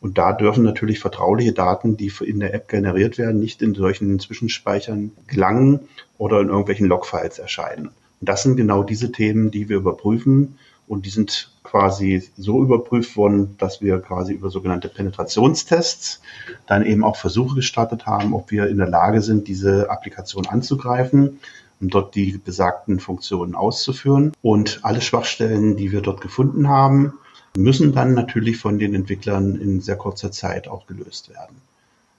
Und 0.00 0.16
da 0.16 0.32
dürfen 0.32 0.64
natürlich 0.64 1.00
vertrauliche 1.00 1.52
Daten, 1.52 1.96
die 1.96 2.10
in 2.24 2.40
der 2.40 2.54
App 2.54 2.68
generiert 2.68 3.18
werden, 3.18 3.40
nicht 3.40 3.60
in 3.60 3.74
solchen 3.74 4.18
Zwischenspeichern 4.18 5.12
gelangen 5.26 5.80
oder 6.16 6.40
in 6.40 6.48
irgendwelchen 6.48 6.86
Logfiles 6.86 7.38
erscheinen. 7.38 7.88
Und 8.20 8.28
das 8.28 8.42
sind 8.42 8.56
genau 8.56 8.82
diese 8.82 9.12
Themen, 9.12 9.50
die 9.50 9.68
wir 9.68 9.76
überprüfen 9.76 10.56
Und 10.90 11.06
die 11.06 11.10
sind 11.10 11.52
quasi 11.62 12.28
so 12.36 12.62
überprüft 12.62 13.16
worden, 13.16 13.56
dass 13.58 13.80
wir 13.80 14.00
quasi 14.00 14.32
über 14.32 14.50
sogenannte 14.50 14.88
Penetrationstests 14.88 16.20
dann 16.66 16.84
eben 16.84 17.04
auch 17.04 17.14
Versuche 17.14 17.54
gestartet 17.54 18.06
haben, 18.06 18.34
ob 18.34 18.50
wir 18.50 18.66
in 18.68 18.78
der 18.78 18.88
Lage 18.88 19.22
sind, 19.22 19.46
diese 19.46 19.88
Applikation 19.88 20.46
anzugreifen 20.46 21.38
um 21.80 21.88
dort 21.88 22.14
die 22.14 22.38
besagten 22.38 23.00
Funktionen 23.00 23.54
auszuführen. 23.54 24.32
Und 24.42 24.80
alle 24.82 25.00
Schwachstellen, 25.00 25.76
die 25.76 25.92
wir 25.92 26.02
dort 26.02 26.20
gefunden 26.20 26.68
haben, 26.68 27.14
müssen 27.56 27.92
dann 27.92 28.14
natürlich 28.14 28.58
von 28.58 28.78
den 28.78 28.94
Entwicklern 28.94 29.56
in 29.56 29.80
sehr 29.80 29.96
kurzer 29.96 30.30
Zeit 30.30 30.68
auch 30.68 30.86
gelöst 30.86 31.30
werden. 31.30 31.56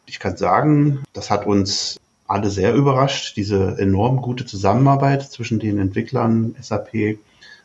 Ich 0.05 0.19
kann 0.19 0.35
sagen, 0.35 1.03
das 1.13 1.29
hat 1.29 1.45
uns 1.45 1.99
alle 2.27 2.49
sehr 2.49 2.73
überrascht, 2.73 3.35
diese 3.37 3.77
enorm 3.77 4.21
gute 4.21 4.45
Zusammenarbeit 4.45 5.23
zwischen 5.31 5.59
den 5.59 5.77
Entwicklern 5.79 6.55
SAP, 6.61 7.17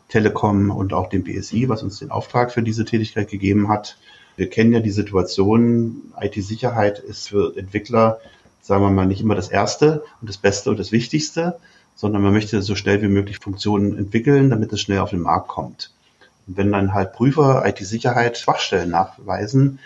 Telekom 0.08 0.70
und 0.70 0.92
auch 0.92 1.08
dem 1.08 1.24
BSI, 1.24 1.68
was 1.68 1.82
uns 1.82 1.98
den 1.98 2.10
Auftrag 2.10 2.52
für 2.52 2.62
diese 2.62 2.84
Tätigkeit 2.84 3.28
gegeben 3.28 3.68
hat. 3.68 3.96
Wir 4.36 4.50
kennen 4.50 4.72
ja 4.72 4.80
die 4.80 4.90
Situation, 4.90 6.12
IT-Sicherheit 6.20 6.98
ist 6.98 7.28
für 7.28 7.56
Entwickler, 7.56 8.20
sagen 8.60 8.82
wir 8.82 8.90
mal, 8.90 9.06
nicht 9.06 9.20
immer 9.20 9.34
das 9.34 9.48
Erste 9.48 10.04
und 10.20 10.28
das 10.28 10.36
Beste 10.36 10.70
und 10.70 10.78
das 10.78 10.92
Wichtigste, 10.92 11.58
sondern 11.96 12.22
man 12.22 12.32
möchte 12.32 12.62
so 12.62 12.76
schnell 12.76 13.02
wie 13.02 13.08
möglich 13.08 13.38
Funktionen 13.38 13.98
entwickeln, 13.98 14.50
damit 14.50 14.72
es 14.72 14.80
schnell 14.80 15.00
auf 15.00 15.10
den 15.10 15.20
Markt 15.20 15.48
kommt. 15.48 15.90
Und 16.46 16.56
wenn 16.56 16.70
dann 16.70 16.94
halt 16.94 17.14
Prüfer 17.14 17.66
IT-Sicherheit 17.66 18.38
Schwachstellen 18.38 18.90
nachweisen, 18.90 19.80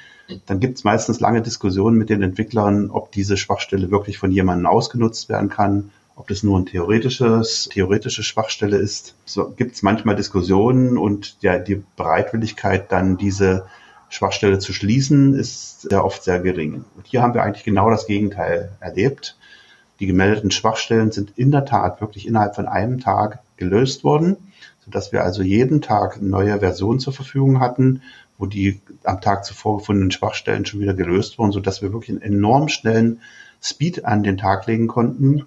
dann 0.46 0.60
gibt 0.60 0.78
es 0.78 0.84
meistens 0.84 1.20
lange 1.20 1.42
Diskussionen 1.42 1.96
mit 1.96 2.10
den 2.10 2.22
Entwicklern, 2.22 2.90
ob 2.90 3.10
diese 3.12 3.36
Schwachstelle 3.36 3.90
wirklich 3.90 4.18
von 4.18 4.30
jemandem 4.30 4.66
ausgenutzt 4.66 5.28
werden 5.28 5.48
kann, 5.48 5.90
ob 6.16 6.28
das 6.28 6.42
nur 6.42 6.58
ein 6.58 6.66
theoretisches, 6.66 7.68
theoretische 7.72 8.22
Schwachstelle 8.22 8.76
ist. 8.76 9.14
So 9.24 9.50
gibt 9.50 9.76
es 9.76 9.82
manchmal 9.82 10.16
Diskussionen 10.16 10.98
und 10.98 11.36
ja, 11.40 11.58
die 11.58 11.82
Bereitwilligkeit, 11.96 12.92
dann 12.92 13.16
diese 13.16 13.66
Schwachstelle 14.08 14.58
zu 14.58 14.72
schließen, 14.72 15.34
ist 15.34 15.82
sehr 15.82 16.04
oft 16.04 16.22
sehr 16.22 16.40
gering. 16.40 16.84
Und 16.96 17.06
hier 17.06 17.22
haben 17.22 17.32
wir 17.32 17.42
eigentlich 17.42 17.64
genau 17.64 17.90
das 17.90 18.06
Gegenteil 18.06 18.72
erlebt. 18.80 19.36
Die 20.00 20.06
gemeldeten 20.06 20.50
Schwachstellen 20.50 21.12
sind 21.12 21.34
in 21.36 21.50
der 21.50 21.66
Tat 21.66 22.00
wirklich 22.00 22.26
innerhalb 22.26 22.54
von 22.54 22.66
einem 22.66 23.00
Tag 23.00 23.40
gelöst 23.56 24.02
worden, 24.02 24.38
sodass 24.84 25.12
wir 25.12 25.22
also 25.22 25.42
jeden 25.42 25.82
Tag 25.82 26.22
neue 26.22 26.58
Versionen 26.60 27.00
zur 27.00 27.12
Verfügung 27.12 27.60
hatten, 27.60 28.02
wo 28.38 28.46
die 28.46 28.80
am 29.04 29.20
Tag 29.20 29.44
zuvor 29.44 29.78
gefundenen 29.78 30.10
Schwachstellen 30.10 30.64
schon 30.64 30.80
wieder 30.80 30.94
gelöst 30.94 31.38
wurden, 31.38 31.52
sodass 31.52 31.82
wir 31.82 31.92
wirklich 31.92 32.10
einen 32.10 32.34
enorm 32.36 32.68
schnellen 32.68 33.20
Speed 33.62 34.06
an 34.06 34.22
den 34.22 34.38
Tag 34.38 34.66
legen 34.66 34.88
konnten. 34.88 35.44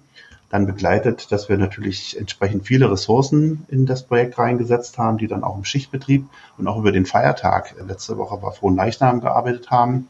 Dann 0.50 0.66
begleitet, 0.66 1.32
dass 1.32 1.48
wir 1.48 1.58
natürlich 1.58 2.16
entsprechend 2.16 2.64
viele 2.64 2.88
Ressourcen 2.88 3.64
in 3.66 3.86
das 3.86 4.04
Projekt 4.04 4.38
reingesetzt 4.38 4.98
haben, 4.98 5.18
die 5.18 5.26
dann 5.26 5.42
auch 5.42 5.56
im 5.56 5.64
Schichtbetrieb 5.64 6.26
und 6.56 6.68
auch 6.68 6.78
über 6.78 6.92
den 6.92 7.06
Feiertag 7.06 7.74
letzte 7.84 8.16
Woche 8.18 8.40
war 8.40 8.52
Frohen 8.52 8.76
Leichnam 8.76 9.20
gearbeitet 9.20 9.72
haben 9.72 10.06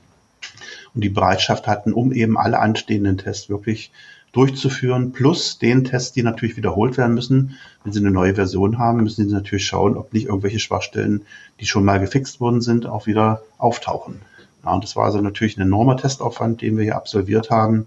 und 0.94 1.02
die 1.02 1.08
Bereitschaft 1.08 1.66
hatten, 1.66 1.94
um 1.94 2.12
eben 2.12 2.36
alle 2.36 2.58
anstehenden 2.58 3.16
Tests 3.16 3.48
wirklich 3.48 3.90
durchzuführen, 4.34 5.12
plus 5.12 5.58
den 5.58 5.84
Tests, 5.84 6.12
die 6.12 6.22
natürlich 6.22 6.56
wiederholt 6.56 6.98
werden 6.98 7.14
müssen. 7.14 7.56
Wenn 7.82 7.92
Sie 7.92 8.00
eine 8.00 8.10
neue 8.10 8.34
Version 8.34 8.78
haben, 8.78 9.02
müssen 9.02 9.28
Sie 9.28 9.34
natürlich 9.34 9.66
schauen, 9.66 9.96
ob 9.96 10.12
nicht 10.12 10.26
irgendwelche 10.26 10.58
Schwachstellen, 10.58 11.24
die 11.60 11.66
schon 11.66 11.84
mal 11.84 12.00
gefixt 12.00 12.40
worden 12.40 12.60
sind, 12.60 12.86
auch 12.86 13.06
wieder 13.06 13.42
auftauchen. 13.58 14.20
Ja, 14.64 14.72
und 14.72 14.82
das 14.82 14.96
war 14.96 15.04
also 15.04 15.20
natürlich 15.20 15.56
ein 15.56 15.62
enormer 15.62 15.96
Testaufwand, 15.96 16.62
den 16.62 16.76
wir 16.76 16.84
hier 16.84 16.96
absolviert 16.96 17.50
haben. 17.50 17.86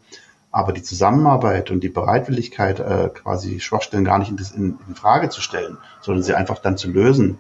Aber 0.52 0.72
die 0.72 0.84
Zusammenarbeit 0.84 1.70
und 1.70 1.84
die 1.84 1.90
Bereitwilligkeit, 1.90 2.80
äh, 2.80 3.10
quasi 3.14 3.60
Schwachstellen 3.60 4.06
gar 4.06 4.18
nicht 4.18 4.32
in, 4.32 4.38
in, 4.56 4.80
in 4.88 4.96
Frage 4.96 5.30
zu 5.30 5.42
stellen, 5.42 5.78
sondern 6.02 6.24
sie 6.24 6.34
einfach 6.34 6.60
dann 6.60 6.78
zu 6.78 6.90
lösen, 6.90 7.40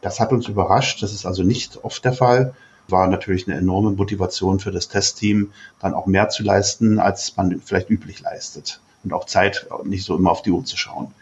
das 0.00 0.20
hat 0.20 0.32
uns 0.32 0.48
überrascht. 0.48 1.02
Das 1.02 1.12
ist 1.12 1.26
also 1.26 1.42
nicht 1.42 1.82
oft 1.82 2.04
der 2.04 2.12
Fall 2.12 2.54
war 2.88 3.08
natürlich 3.08 3.48
eine 3.48 3.56
enorme 3.56 3.92
Motivation 3.92 4.60
für 4.60 4.70
das 4.70 4.88
Testteam, 4.88 5.52
dann 5.80 5.94
auch 5.94 6.06
mehr 6.06 6.28
zu 6.28 6.42
leisten, 6.42 6.98
als 6.98 7.36
man 7.36 7.60
vielleicht 7.60 7.90
üblich 7.90 8.20
leistet. 8.20 8.80
Und 9.02 9.12
auch 9.12 9.26
Zeit 9.26 9.66
nicht 9.84 10.04
so 10.04 10.16
immer 10.16 10.30
auf 10.30 10.42
die 10.42 10.50
Uhr 10.50 10.64
zu 10.64 10.76
schauen. 10.76 11.12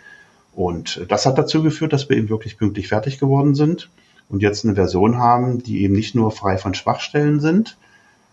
Und 0.55 1.05
das 1.09 1.27
hat 1.27 1.39
dazu 1.39 1.63
geführt, 1.63 1.93
dass 1.93 2.09
wir 2.09 2.17
eben 2.17 2.29
wirklich 2.29 2.59
pünktlich 2.59 2.89
fertig 2.89 3.19
geworden 3.19 3.55
sind 3.55 3.91
und 4.29 4.43
jetzt 4.43 4.65
eine 4.65 4.75
Version 4.75 5.19
haben, 5.19 5.63
die 5.63 5.83
eben 5.83 5.95
nicht 5.95 6.15
nur 6.15 6.31
frei 6.31 6.59
von 6.59 6.75
Schwachstellen 6.75 7.41
sind, 7.41 7.77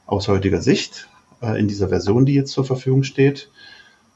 aus 0.05 0.27
heutiger 0.27 0.61
Sicht, 0.61 1.07
äh, 1.41 1.59
in 1.59 1.67
dieser 1.67 1.89
Version, 1.89 2.25
die 2.25 2.33
jetzt 2.33 2.51
zur 2.51 2.65
Verfügung 2.65 3.03
steht, 3.03 3.49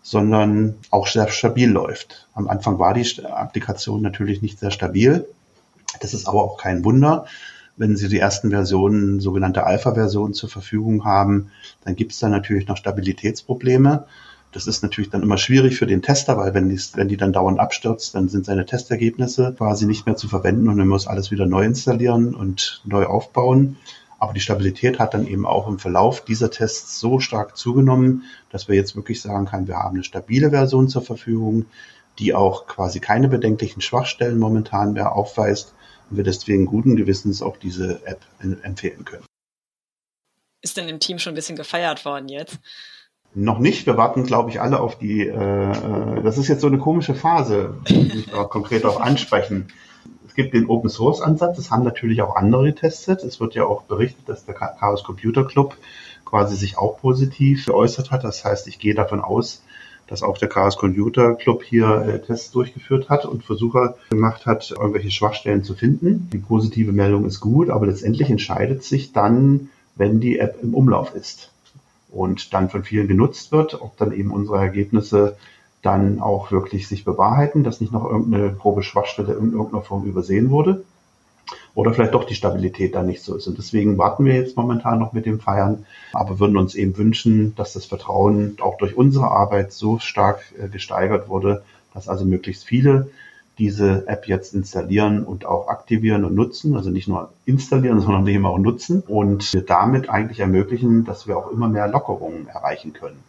sondern 0.02 0.76
auch 0.92 1.08
sehr 1.08 1.30
stabil 1.30 1.70
läuft. 1.70 2.28
Am 2.34 2.48
Anfang 2.48 2.78
war 2.78 2.94
die 2.94 3.26
Applikation 3.26 4.02
natürlich 4.02 4.42
nicht 4.42 4.60
sehr 4.60 4.72
stabil. 4.72 5.26
Das 6.02 6.14
ist 6.14 6.28
aber 6.28 6.44
auch 6.44 6.58
kein 6.58 6.84
Wunder, 6.84 7.26
wenn 7.76 7.96
Sie 7.96 8.08
die 8.08 8.20
ersten 8.20 8.52
Versionen, 8.52 9.20
sogenannte 9.20 9.66
Alpha-Versionen 9.66 10.34
zur 10.34 10.50
Verfügung 10.50 11.06
haben, 11.06 11.52
dann 11.84 11.96
gibt 11.96 12.12
es 12.12 12.20
da 12.20 12.30
natürlich 12.30 12.68
noch 12.68 12.78
Stabilitätsprobleme. 12.78 14.06
Das 14.52 14.68
ist 14.68 14.84
natürlich 14.84 15.10
dann 15.10 15.24
immer 15.24 15.40
schwierig 15.40 15.78
für 15.78 15.88
den 15.88 16.04
Tester, 16.04 16.38
weil 16.38 16.54
wenn 16.54 16.70
die, 16.70 16.80
wenn 16.94 17.08
die 17.08 17.18
dann 17.18 17.34
dauernd 17.34 17.60
abstürzt, 17.60 18.14
dann 18.14 18.30
sind 18.30 18.46
seine 18.46 18.68
Testergebnisse 18.68 19.56
quasi 19.58 19.88
nicht 19.88 20.06
mehr 20.06 20.16
zu 20.16 20.28
verwenden 20.28 20.70
und 20.70 20.78
er 20.78 20.86
muss 20.86 21.08
alles 21.08 21.32
wieder 21.32 21.48
neu 21.48 21.66
installieren 21.66 22.36
und 22.36 22.84
neu 22.86 23.06
aufbauen. 23.06 23.78
Aber 24.20 24.34
die 24.34 24.40
Stabilität 24.40 25.00
hat 25.00 25.16
dann 25.16 25.28
eben 25.28 25.48
auch 25.48 25.68
im 25.68 25.80
Verlauf 25.80 26.24
dieser 26.24 26.52
Tests 26.52 27.00
so 27.00 27.20
stark 27.20 27.58
zugenommen, 27.58 28.24
dass 28.52 28.68
wir 28.68 28.76
jetzt 28.76 28.96
wirklich 28.96 29.22
sagen 29.22 29.46
können, 29.46 29.68
wir 29.68 29.78
haben 29.78 29.96
eine 29.96 30.04
stabile 30.04 30.52
Version 30.52 30.88
zur 30.88 31.02
Verfügung, 31.02 31.66
die 32.20 32.36
auch 32.36 32.68
quasi 32.68 33.00
keine 33.00 33.28
bedenklichen 33.28 33.82
Schwachstellen 33.82 34.38
momentan 34.38 34.94
mehr 34.94 35.14
aufweist 35.14 35.74
und 36.14 36.18
wir 36.18 36.24
deswegen 36.24 36.68
guten 36.68 36.96
Gewissens 36.96 37.42
auch 37.42 37.58
diese 37.58 38.06
App 38.06 38.22
empfehlen 38.62 39.04
können. 39.04 39.26
Ist 40.62 40.78
denn 40.78 40.88
im 40.88 41.00
Team 41.00 41.18
schon 41.18 41.34
ein 41.34 41.36
bisschen 41.36 41.56
gefeiert 41.56 42.06
worden 42.06 42.30
jetzt? 42.30 42.60
Noch 43.34 43.58
nicht. 43.58 43.88
Wir 43.88 43.98
warten, 43.98 44.24
glaube 44.24 44.52
ich, 44.52 44.62
alle 44.62 44.80
auf 44.80 45.00
die. 45.00 45.28
Äh, 45.28 45.34
äh 45.34 46.22
das 46.22 46.38
ist 46.38 46.48
jetzt 46.50 46.62
so 46.62 46.68
eine 46.68 46.78
komische 46.78 47.16
Phase, 47.16 47.80
die 47.90 48.20
ich 48.20 48.34
auch 48.34 48.50
konkret 48.52 48.86
auch 48.86 49.02
ansprechen. 49.02 49.74
Es 50.28 50.36
gibt 50.36 50.54
den 50.54 50.70
Open 50.70 50.90
Source 50.90 51.20
Ansatz. 51.20 51.58
Das 51.58 51.72
haben 51.72 51.84
natürlich 51.84 52.22
auch 52.22 52.36
andere 52.36 52.66
getestet. 52.66 53.24
Es 53.24 53.40
wird 53.40 53.56
ja 53.56 53.66
auch 53.66 53.84
berichtet, 53.84 54.30
dass 54.30 54.46
der 54.46 54.54
Chaos 54.54 55.04
Computer 55.04 55.46
Club 55.46 55.76
quasi 56.26 56.56
sich 56.56 56.78
auch 56.78 57.00
positiv 57.00 57.66
geäußert 57.66 58.12
hat. 58.12 58.24
Das 58.24 58.46
heißt, 58.46 58.68
ich 58.68 58.78
gehe 58.78 58.94
davon 58.94 59.20
aus, 59.20 59.64
dass 60.08 60.24
auch 60.24 60.38
der 60.38 60.50
Chaos 60.50 60.78
Computer 60.78 61.36
Club 61.36 61.64
hier 61.64 62.06
äh, 62.08 62.22
Tests 62.22 62.52
durchgeführt 62.52 63.10
hat 63.10 63.26
und 63.26 63.44
Versuche 63.44 63.96
gemacht 64.10 64.46
hat, 64.46 64.72
irgendwelche 64.72 65.12
Schwachstellen 65.12 65.64
zu 65.64 65.74
finden. 65.74 66.30
Die 66.32 66.38
positive 66.38 66.92
Meldung 66.92 67.26
ist 67.26 67.40
gut, 67.40 67.70
aber 67.70 67.88
letztendlich 67.88 68.30
entscheidet 68.30 68.84
sich 68.84 69.14
dann, 69.14 69.70
wenn 69.96 70.20
die 70.20 70.40
App 70.40 70.58
im 70.62 70.74
Umlauf 70.74 71.16
ist 71.16 71.52
und 72.12 72.54
dann 72.54 72.70
von 72.70 72.84
vielen 72.84 73.08
genutzt 73.08 73.52
wird, 73.52 73.82
ob 73.82 73.98
dann 73.98 74.12
eben 74.12 74.32
unsere 74.32 74.58
Ergebnisse 74.58 75.38
dann 75.82 76.22
auch 76.22 76.52
wirklich 76.52 76.88
sich 76.88 77.04
bewahrheiten, 77.04 77.64
dass 77.64 77.82
nicht 77.82 77.92
noch 77.92 78.06
irgendeine 78.06 78.54
grobe 78.54 78.84
Schwachstelle 78.84 79.34
in 79.34 79.52
irgendeiner 79.52 79.84
Form 79.84 80.06
übersehen 80.06 80.50
wurde 80.50 80.84
oder 81.76 81.94
vielleicht 81.94 82.14
doch 82.14 82.26
die 82.26 82.36
Stabilität 82.36 82.96
da 82.96 83.04
nicht 83.04 83.24
so 83.24 83.36
ist. 83.36 83.48
Und 83.48 83.58
deswegen 83.58 83.98
warten 83.98 84.26
wir 84.26 84.36
jetzt 84.36 84.56
momentan 84.58 85.00
noch 85.00 85.14
mit 85.14 85.26
dem 85.26 85.40
Feiern, 85.40 85.86
aber 86.14 86.40
würden 86.40 86.58
uns 86.58 86.76
eben 86.76 86.98
wünschen, 86.98 87.56
dass 87.56 87.74
das 87.74 87.86
Vertrauen 87.86 88.58
auch 88.62 88.78
durch 88.78 88.96
unsere 88.96 89.30
Arbeit 89.30 89.74
so 89.74 90.00
stark 90.00 90.42
äh, 90.58 90.68
gesteigert 90.68 91.30
wurde, 91.30 91.64
dass 91.94 92.08
also 92.08 92.26
möglichst 92.26 92.64
viele 92.64 93.10
diese 93.60 94.08
App 94.08 94.28
jetzt 94.28 94.56
installieren 94.56 95.24
und 95.24 95.46
auch 95.46 95.68
aktivieren 95.68 96.26
und 96.26 96.34
nutzen, 96.34 96.76
also 96.76 96.90
nicht 96.90 97.08
nur 97.08 97.32
installieren, 97.46 98.02
sondern 98.02 98.28
eben 98.28 98.46
auch 98.46 98.58
nutzen 98.58 99.02
und 99.08 99.54
damit 99.70 100.10
eigentlich 100.10 100.40
ermöglichen, 100.40 101.06
dass 101.06 101.28
wir 101.28 101.38
auch 101.38 101.52
immer 101.52 101.68
mehr 101.68 101.88
Lockerungen 101.88 102.48
erreichen 102.48 102.94
können. 102.94 103.20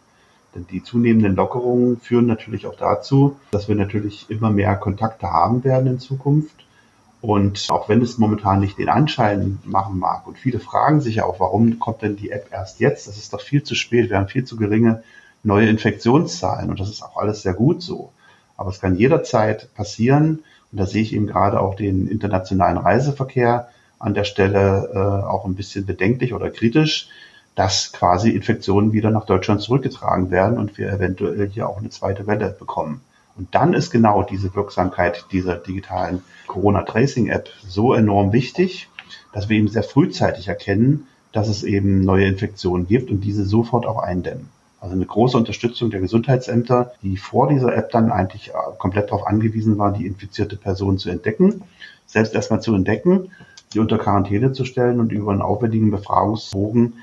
Denn 0.53 0.65
die 0.71 0.83
zunehmenden 0.83 1.35
Lockerungen 1.35 1.99
führen 1.99 2.27
natürlich 2.27 2.65
auch 2.65 2.77
dazu, 2.77 3.35
dass 3.51 3.67
wir 3.67 3.75
natürlich 3.75 4.27
immer 4.29 4.51
mehr 4.51 4.75
Kontakte 4.77 5.29
haben 5.29 5.63
werden 5.63 5.87
in 5.87 5.99
Zukunft 5.99 6.64
und 7.25 7.65
auch 7.71 7.89
wenn 7.89 8.03
es 8.03 8.19
momentan 8.19 8.59
nicht 8.59 8.77
den 8.77 8.87
Anschein 8.87 9.57
machen 9.63 9.97
mag 9.97 10.27
und 10.27 10.37
viele 10.37 10.59
fragen 10.59 11.01
sich 11.01 11.15
ja 11.15 11.25
auch, 11.25 11.39
warum 11.39 11.79
kommt 11.79 12.03
denn 12.03 12.15
die 12.15 12.29
App 12.29 12.49
erst 12.51 12.79
jetzt? 12.79 13.07
Das 13.07 13.17
ist 13.17 13.33
doch 13.33 13.41
viel 13.41 13.63
zu 13.63 13.73
spät. 13.73 14.11
Wir 14.11 14.17
haben 14.17 14.27
viel 14.27 14.45
zu 14.45 14.57
geringe 14.57 15.01
neue 15.41 15.67
Infektionszahlen 15.67 16.69
und 16.69 16.79
das 16.79 16.87
ist 16.87 17.01
auch 17.01 17.17
alles 17.17 17.41
sehr 17.41 17.55
gut 17.55 17.81
so. 17.81 18.11
Aber 18.57 18.69
es 18.69 18.79
kann 18.79 18.95
jederzeit 18.95 19.73
passieren 19.73 20.43
und 20.71 20.79
da 20.79 20.85
sehe 20.85 21.01
ich 21.01 21.13
eben 21.13 21.25
gerade 21.25 21.59
auch 21.61 21.73
den 21.73 22.07
internationalen 22.07 22.77
Reiseverkehr 22.77 23.69
an 23.97 24.13
der 24.13 24.23
Stelle 24.25 24.91
äh, 24.93 25.25
auch 25.25 25.45
ein 25.45 25.55
bisschen 25.55 25.87
bedenklich 25.87 26.31
oder 26.31 26.51
kritisch, 26.51 27.09
dass 27.55 27.91
quasi 27.91 28.29
Infektionen 28.29 28.93
wieder 28.93 29.09
nach 29.09 29.25
Deutschland 29.25 29.61
zurückgetragen 29.61 30.29
werden 30.29 30.59
und 30.59 30.77
wir 30.77 30.91
eventuell 30.91 31.49
hier 31.49 31.67
auch 31.67 31.79
eine 31.79 31.89
zweite 31.89 32.27
Welle 32.27 32.55
bekommen. 32.59 33.01
Und 33.37 33.53
dann 33.53 33.73
ist 33.73 33.91
genau 33.91 34.23
diese 34.23 34.55
Wirksamkeit 34.55 35.25
dieser 35.31 35.55
digitalen 35.55 36.21
Corona-Tracing-App 36.47 37.49
so 37.67 37.93
enorm 37.93 38.31
wichtig, 38.31 38.89
dass 39.33 39.49
wir 39.49 39.57
eben 39.57 39.67
sehr 39.67 39.83
frühzeitig 39.83 40.47
erkennen, 40.47 41.07
dass 41.33 41.49
es 41.49 41.63
eben 41.63 42.01
neue 42.01 42.27
Infektionen 42.27 42.87
gibt 42.87 43.11
und 43.11 43.21
diese 43.21 43.43
sofort 43.45 43.85
auch 43.85 43.99
eindämmen. 43.99 44.49
Also 44.79 44.95
eine 44.95 45.05
große 45.05 45.35
Unterstützung 45.35 45.89
der 45.89 45.99
Gesundheitsämter, 45.99 46.93
die 47.01 47.17
vor 47.17 47.49
dieser 47.49 47.75
App 47.75 47.91
dann 47.91 48.11
eigentlich 48.11 48.49
äh, 48.49 48.53
komplett 48.77 49.09
darauf 49.09 49.27
angewiesen 49.27 49.77
waren, 49.77 49.95
die 49.95 50.05
infizierte 50.05 50.55
Person 50.55 50.97
zu 50.97 51.09
entdecken, 51.09 51.63
selbst 52.05 52.35
erstmal 52.35 52.61
zu 52.61 52.73
entdecken, 52.73 53.31
sie 53.73 53.79
unter 53.79 53.97
Quarantäne 53.97 54.53
zu 54.53 54.63
stellen 54.63 54.99
und 54.99 55.11
über 55.11 55.31
einen 55.31 55.41
aufwendigen 55.41 55.91
Befragungsbogen 55.91 56.93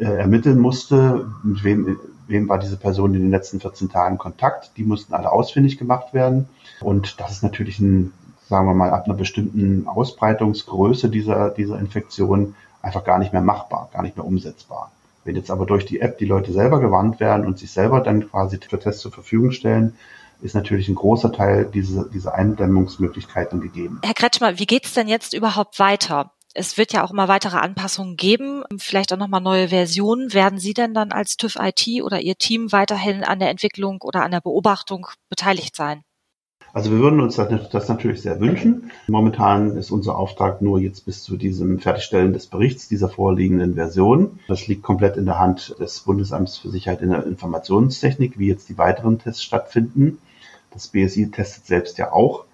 äh, 0.00 0.04
ermitteln 0.04 0.58
musste, 0.58 1.26
mit 1.44 1.62
wem, 1.62 1.98
wem 2.28 2.48
war 2.48 2.58
diese 2.58 2.76
Person 2.76 3.14
in 3.14 3.22
den 3.22 3.30
letzten 3.30 3.60
14 3.60 3.88
Tagen 3.88 4.18
Kontakt. 4.18 4.72
Die 4.76 4.84
mussten 4.84 5.14
alle 5.14 5.32
ausfindig 5.32 5.78
gemacht 5.78 6.14
werden. 6.14 6.48
Und 6.80 7.20
das 7.20 7.32
ist 7.32 7.42
natürlich 7.42 7.78
ein, 7.80 8.12
sagen 8.48 8.66
wir 8.66 8.74
mal, 8.74 8.90
ab 8.90 9.06
einer 9.06 9.14
bestimmten 9.14 9.86
Ausbreitungsgröße 9.88 11.08
dieser, 11.08 11.50
dieser 11.50 11.78
Infektion 11.78 12.54
einfach 12.82 13.04
gar 13.04 13.18
nicht 13.18 13.32
mehr 13.32 13.42
machbar, 13.42 13.88
gar 13.92 14.02
nicht 14.02 14.16
mehr 14.16 14.26
umsetzbar. 14.26 14.92
Wenn 15.24 15.36
jetzt 15.36 15.50
aber 15.50 15.66
durch 15.66 15.84
die 15.84 16.00
App 16.00 16.18
die 16.18 16.24
Leute 16.24 16.52
selber 16.52 16.80
gewarnt 16.80 17.20
werden 17.20 17.46
und 17.46 17.58
sich 17.58 17.70
selber 17.70 18.00
dann 18.00 18.30
quasi 18.30 18.58
für 18.58 18.78
Tests 18.78 19.02
zur 19.02 19.12
Verfügung 19.12 19.50
stellen, 19.50 19.94
ist 20.40 20.54
natürlich 20.54 20.88
ein 20.88 20.94
großer 20.94 21.32
Teil 21.32 21.66
dieser, 21.66 22.04
dieser 22.04 22.34
Eindämmungsmöglichkeiten 22.34 23.60
gegeben. 23.60 24.00
Herr 24.04 24.14
Kretschmer, 24.14 24.58
wie 24.58 24.66
geht's 24.66 24.94
denn 24.94 25.08
jetzt 25.08 25.34
überhaupt 25.34 25.78
weiter? 25.78 26.30
Es 26.58 26.76
wird 26.76 26.92
ja 26.92 27.04
auch 27.04 27.12
immer 27.12 27.28
weitere 27.28 27.56
Anpassungen 27.56 28.16
geben, 28.16 28.64
vielleicht 28.78 29.12
auch 29.12 29.16
nochmal 29.16 29.40
neue 29.40 29.68
Versionen. 29.68 30.34
Werden 30.34 30.58
Sie 30.58 30.74
denn 30.74 30.92
dann 30.92 31.12
als 31.12 31.36
TÜV 31.36 31.54
IT 31.60 32.02
oder 32.02 32.20
Ihr 32.20 32.34
Team 32.34 32.72
weiterhin 32.72 33.22
an 33.22 33.38
der 33.38 33.50
Entwicklung 33.50 34.00
oder 34.02 34.24
an 34.24 34.32
der 34.32 34.40
Beobachtung 34.40 35.06
beteiligt 35.28 35.76
sein? 35.76 36.02
Also 36.72 36.90
wir 36.90 36.98
würden 36.98 37.20
uns 37.20 37.36
das 37.36 37.88
natürlich 37.88 38.22
sehr 38.22 38.40
wünschen. 38.40 38.90
Momentan 39.06 39.76
ist 39.76 39.92
unser 39.92 40.18
Auftrag 40.18 40.60
nur 40.60 40.80
jetzt 40.80 41.06
bis 41.06 41.22
zu 41.22 41.36
diesem 41.36 41.78
Fertigstellen 41.78 42.32
des 42.32 42.48
Berichts 42.48 42.88
dieser 42.88 43.08
vorliegenden 43.08 43.76
Version. 43.76 44.40
Das 44.48 44.66
liegt 44.66 44.82
komplett 44.82 45.16
in 45.16 45.26
der 45.26 45.38
Hand 45.38 45.76
des 45.78 46.00
Bundesamts 46.00 46.58
für 46.58 46.70
Sicherheit 46.70 47.02
in 47.02 47.10
der 47.10 47.24
Informationstechnik, 47.24 48.36
wie 48.36 48.48
jetzt 48.48 48.68
die 48.68 48.78
weiteren 48.78 49.20
Tests 49.20 49.44
stattfinden. 49.44 50.18
Das 50.72 50.88
BSI 50.88 51.30
testet 51.30 51.66
selbst 51.66 51.98
ja 51.98 52.10
auch. 52.10 52.46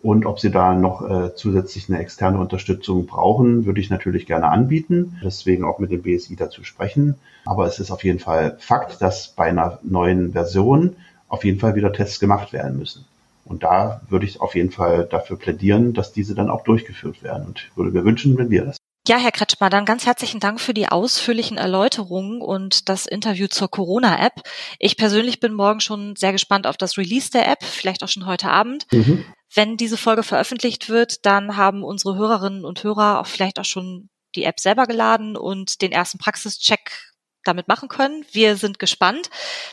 Und 0.00 0.26
ob 0.26 0.38
Sie 0.38 0.50
da 0.50 0.74
noch 0.74 1.02
äh, 1.02 1.34
zusätzlich 1.34 1.88
eine 1.88 1.98
externe 1.98 2.38
Unterstützung 2.38 3.06
brauchen, 3.06 3.66
würde 3.66 3.80
ich 3.80 3.90
natürlich 3.90 4.26
gerne 4.26 4.48
anbieten. 4.48 5.18
Deswegen 5.24 5.64
auch 5.64 5.78
mit 5.78 5.90
dem 5.90 6.02
BSI 6.02 6.36
dazu 6.36 6.62
sprechen. 6.62 7.16
Aber 7.44 7.66
es 7.66 7.78
ist 7.80 7.90
auf 7.90 8.04
jeden 8.04 8.20
Fall 8.20 8.56
Fakt, 8.60 9.02
dass 9.02 9.28
bei 9.28 9.46
einer 9.46 9.80
neuen 9.82 10.32
Version 10.32 10.96
auf 11.28 11.44
jeden 11.44 11.58
Fall 11.58 11.74
wieder 11.74 11.92
Tests 11.92 12.20
gemacht 12.20 12.52
werden 12.52 12.78
müssen. 12.78 13.04
Und 13.44 13.62
da 13.62 14.02
würde 14.08 14.26
ich 14.26 14.40
auf 14.40 14.54
jeden 14.54 14.70
Fall 14.70 15.06
dafür 15.10 15.36
plädieren, 15.36 15.94
dass 15.94 16.12
diese 16.12 16.34
dann 16.34 16.50
auch 16.50 16.62
durchgeführt 16.64 17.22
werden. 17.22 17.46
Und 17.46 17.70
würde 17.74 17.90
mir 17.90 18.04
wünschen, 18.04 18.36
wenn 18.38 18.50
wir 18.50 18.66
das 18.66 18.76
ja, 19.08 19.16
Herr 19.16 19.32
Kretschmer, 19.32 19.70
dann 19.70 19.86
ganz 19.86 20.04
herzlichen 20.04 20.38
Dank 20.38 20.60
für 20.60 20.74
die 20.74 20.88
ausführlichen 20.88 21.56
Erläuterungen 21.56 22.42
und 22.42 22.90
das 22.90 23.06
Interview 23.06 23.46
zur 23.46 23.70
Corona-App. 23.70 24.42
Ich 24.78 24.98
persönlich 24.98 25.40
bin 25.40 25.54
morgen 25.54 25.80
schon 25.80 26.14
sehr 26.14 26.32
gespannt 26.32 26.66
auf 26.66 26.76
das 26.76 26.98
Release 26.98 27.30
der 27.30 27.48
App, 27.48 27.64
vielleicht 27.64 28.04
auch 28.04 28.08
schon 28.08 28.26
heute 28.26 28.50
Abend. 28.50 28.86
Mhm. 28.92 29.24
Wenn 29.54 29.76
diese 29.76 29.96
Folge 29.96 30.22
veröffentlicht 30.22 30.88
wird, 30.88 31.24
dann 31.24 31.56
haben 31.56 31.82
unsere 31.82 32.16
Hörerinnen 32.16 32.64
und 32.64 32.84
Hörer 32.84 33.20
auch 33.20 33.26
vielleicht 33.26 33.58
auch 33.58 33.64
schon 33.64 34.10
die 34.34 34.44
App 34.44 34.60
selber 34.60 34.86
geladen 34.86 35.36
und 35.36 35.80
den 35.80 35.92
ersten 35.92 36.18
Praxischeck 36.18 37.08
damit 37.44 37.66
machen 37.66 37.88
können. 37.88 38.24
Wir 38.30 38.56
sind 38.56 38.78
gespannt. 38.78 39.30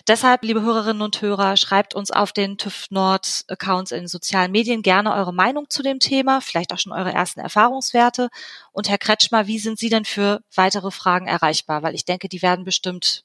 Deshalb, 0.08 0.44
liebe 0.44 0.62
Hörerinnen 0.62 1.02
und 1.02 1.22
Hörer, 1.22 1.58
schreibt 1.58 1.94
uns 1.94 2.10
auf 2.10 2.32
den 2.32 2.58
TÜV 2.58 2.86
Nord 2.90 3.44
Accounts 3.50 3.92
in 3.92 4.08
sozialen 4.08 4.52
Medien 4.52 4.82
gerne 4.82 5.14
eure 5.14 5.34
Meinung 5.34 5.70
zu 5.70 5.84
dem 5.84 6.00
Thema, 6.00 6.40
vielleicht 6.42 6.72
auch 6.72 6.80
schon 6.80 6.94
eure 6.94 7.12
ersten 7.12 7.42
Erfahrungswerte. 7.42 8.30
Und 8.72 8.88
Herr 8.90 8.98
Kretschmer, 8.98 9.48
wie 9.48 9.60
sind 9.60 9.78
Sie 9.78 9.90
denn 9.90 10.06
für 10.06 10.42
weitere 10.56 10.92
Fragen 10.92 11.28
erreichbar? 11.28 11.84
Weil 11.84 11.96
ich 11.96 12.06
denke, 12.06 12.30
die 12.30 12.42
werden 12.42 12.64
bestimmt 12.64 13.24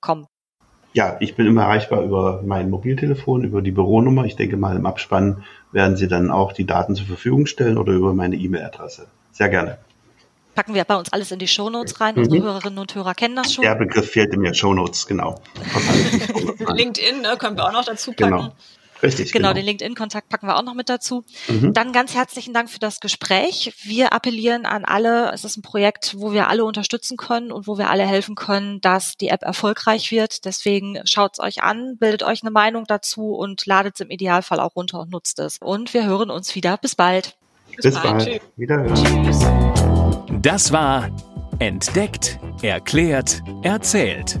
kommen. 0.00 0.26
Ja, 0.94 1.16
ich 1.20 1.34
bin 1.34 1.46
immer 1.46 1.62
erreichbar 1.62 2.02
über 2.02 2.40
mein 2.46 2.70
Mobiltelefon, 2.70 3.44
über 3.44 3.60
die 3.60 3.72
Büronummer. 3.72 4.24
Ich 4.24 4.36
denke 4.36 4.56
mal, 4.56 4.76
im 4.76 4.86
Abspann 4.86 5.42
werden 5.72 5.96
Sie 5.96 6.08
dann 6.08 6.30
auch 6.30 6.52
die 6.52 6.64
Daten 6.64 6.94
zur 6.94 7.06
Verfügung 7.06 7.46
stellen 7.46 7.78
oder 7.78 7.92
über 7.92 8.14
meine 8.14 8.36
E-Mail-Adresse. 8.36 9.08
Sehr 9.32 9.48
gerne 9.48 9.78
packen 10.54 10.74
wir 10.74 10.84
bei 10.84 10.96
uns 10.96 11.12
alles 11.12 11.30
in 11.32 11.38
die 11.38 11.48
Shownotes 11.48 12.00
rein. 12.00 12.14
Mhm. 12.14 12.22
Unsere 12.22 12.42
Hörerinnen 12.42 12.78
und 12.78 12.94
Hörer 12.94 13.14
kennen 13.14 13.36
das 13.36 13.52
schon. 13.52 13.62
Der 13.62 13.74
Begriff 13.74 14.10
fehlt 14.10 14.32
in 14.32 14.40
mir, 14.40 14.54
Shownotes, 14.54 15.06
genau. 15.06 15.40
LinkedIn 16.74 17.22
ne, 17.22 17.36
können 17.38 17.56
wir 17.56 17.64
auch 17.66 17.72
noch 17.72 17.84
dazu 17.84 18.12
packen. 18.12 18.36
Genau. 18.36 18.52
Richtig. 19.04 19.32
Genau, 19.32 19.48
genau. 19.48 19.54
den 19.54 19.66
LinkedIn-Kontakt 19.66 20.28
packen 20.28 20.46
wir 20.46 20.56
auch 20.56 20.62
noch 20.62 20.74
mit 20.74 20.88
dazu. 20.88 21.24
Mhm. 21.48 21.72
Dann 21.72 21.92
ganz 21.92 22.14
herzlichen 22.14 22.54
Dank 22.54 22.70
für 22.70 22.78
das 22.78 23.00
Gespräch. 23.00 23.74
Wir 23.82 24.12
appellieren 24.12 24.66
an 24.66 24.84
alle, 24.84 25.32
es 25.32 25.44
ist 25.44 25.56
ein 25.56 25.62
Projekt, 25.62 26.14
wo 26.18 26.32
wir 26.32 26.48
alle 26.48 26.64
unterstützen 26.64 27.16
können 27.16 27.52
und 27.52 27.66
wo 27.66 27.78
wir 27.78 27.90
alle 27.90 28.04
helfen 28.04 28.34
können, 28.34 28.80
dass 28.80 29.16
die 29.16 29.28
App 29.28 29.42
erfolgreich 29.42 30.10
wird. 30.10 30.44
Deswegen 30.44 31.00
schaut 31.04 31.34
es 31.34 31.40
euch 31.40 31.62
an, 31.62 31.96
bildet 31.98 32.22
euch 32.22 32.42
eine 32.42 32.50
Meinung 32.50 32.84
dazu 32.86 33.34
und 33.34 33.64
ladet 33.66 33.94
es 33.94 34.00
im 34.00 34.10
Idealfall 34.10 34.60
auch 34.60 34.76
runter 34.76 35.00
und 35.00 35.10
nutzt 35.10 35.38
es. 35.38 35.58
Und 35.58 35.94
wir 35.94 36.06
hören 36.06 36.30
uns 36.30 36.54
wieder. 36.54 36.76
Bis 36.76 36.94
bald. 36.94 37.36
Bis, 37.76 37.84
Bis 37.84 37.94
bald. 37.94 38.24
bald. 38.24 38.42
Wiederhören. 38.56 38.94
Tschüss. 38.94 39.40
Das 40.42 40.72
war 40.72 41.10
Entdeckt, 41.58 42.38
Erklärt, 42.62 43.42
Erzählt. 43.62 44.40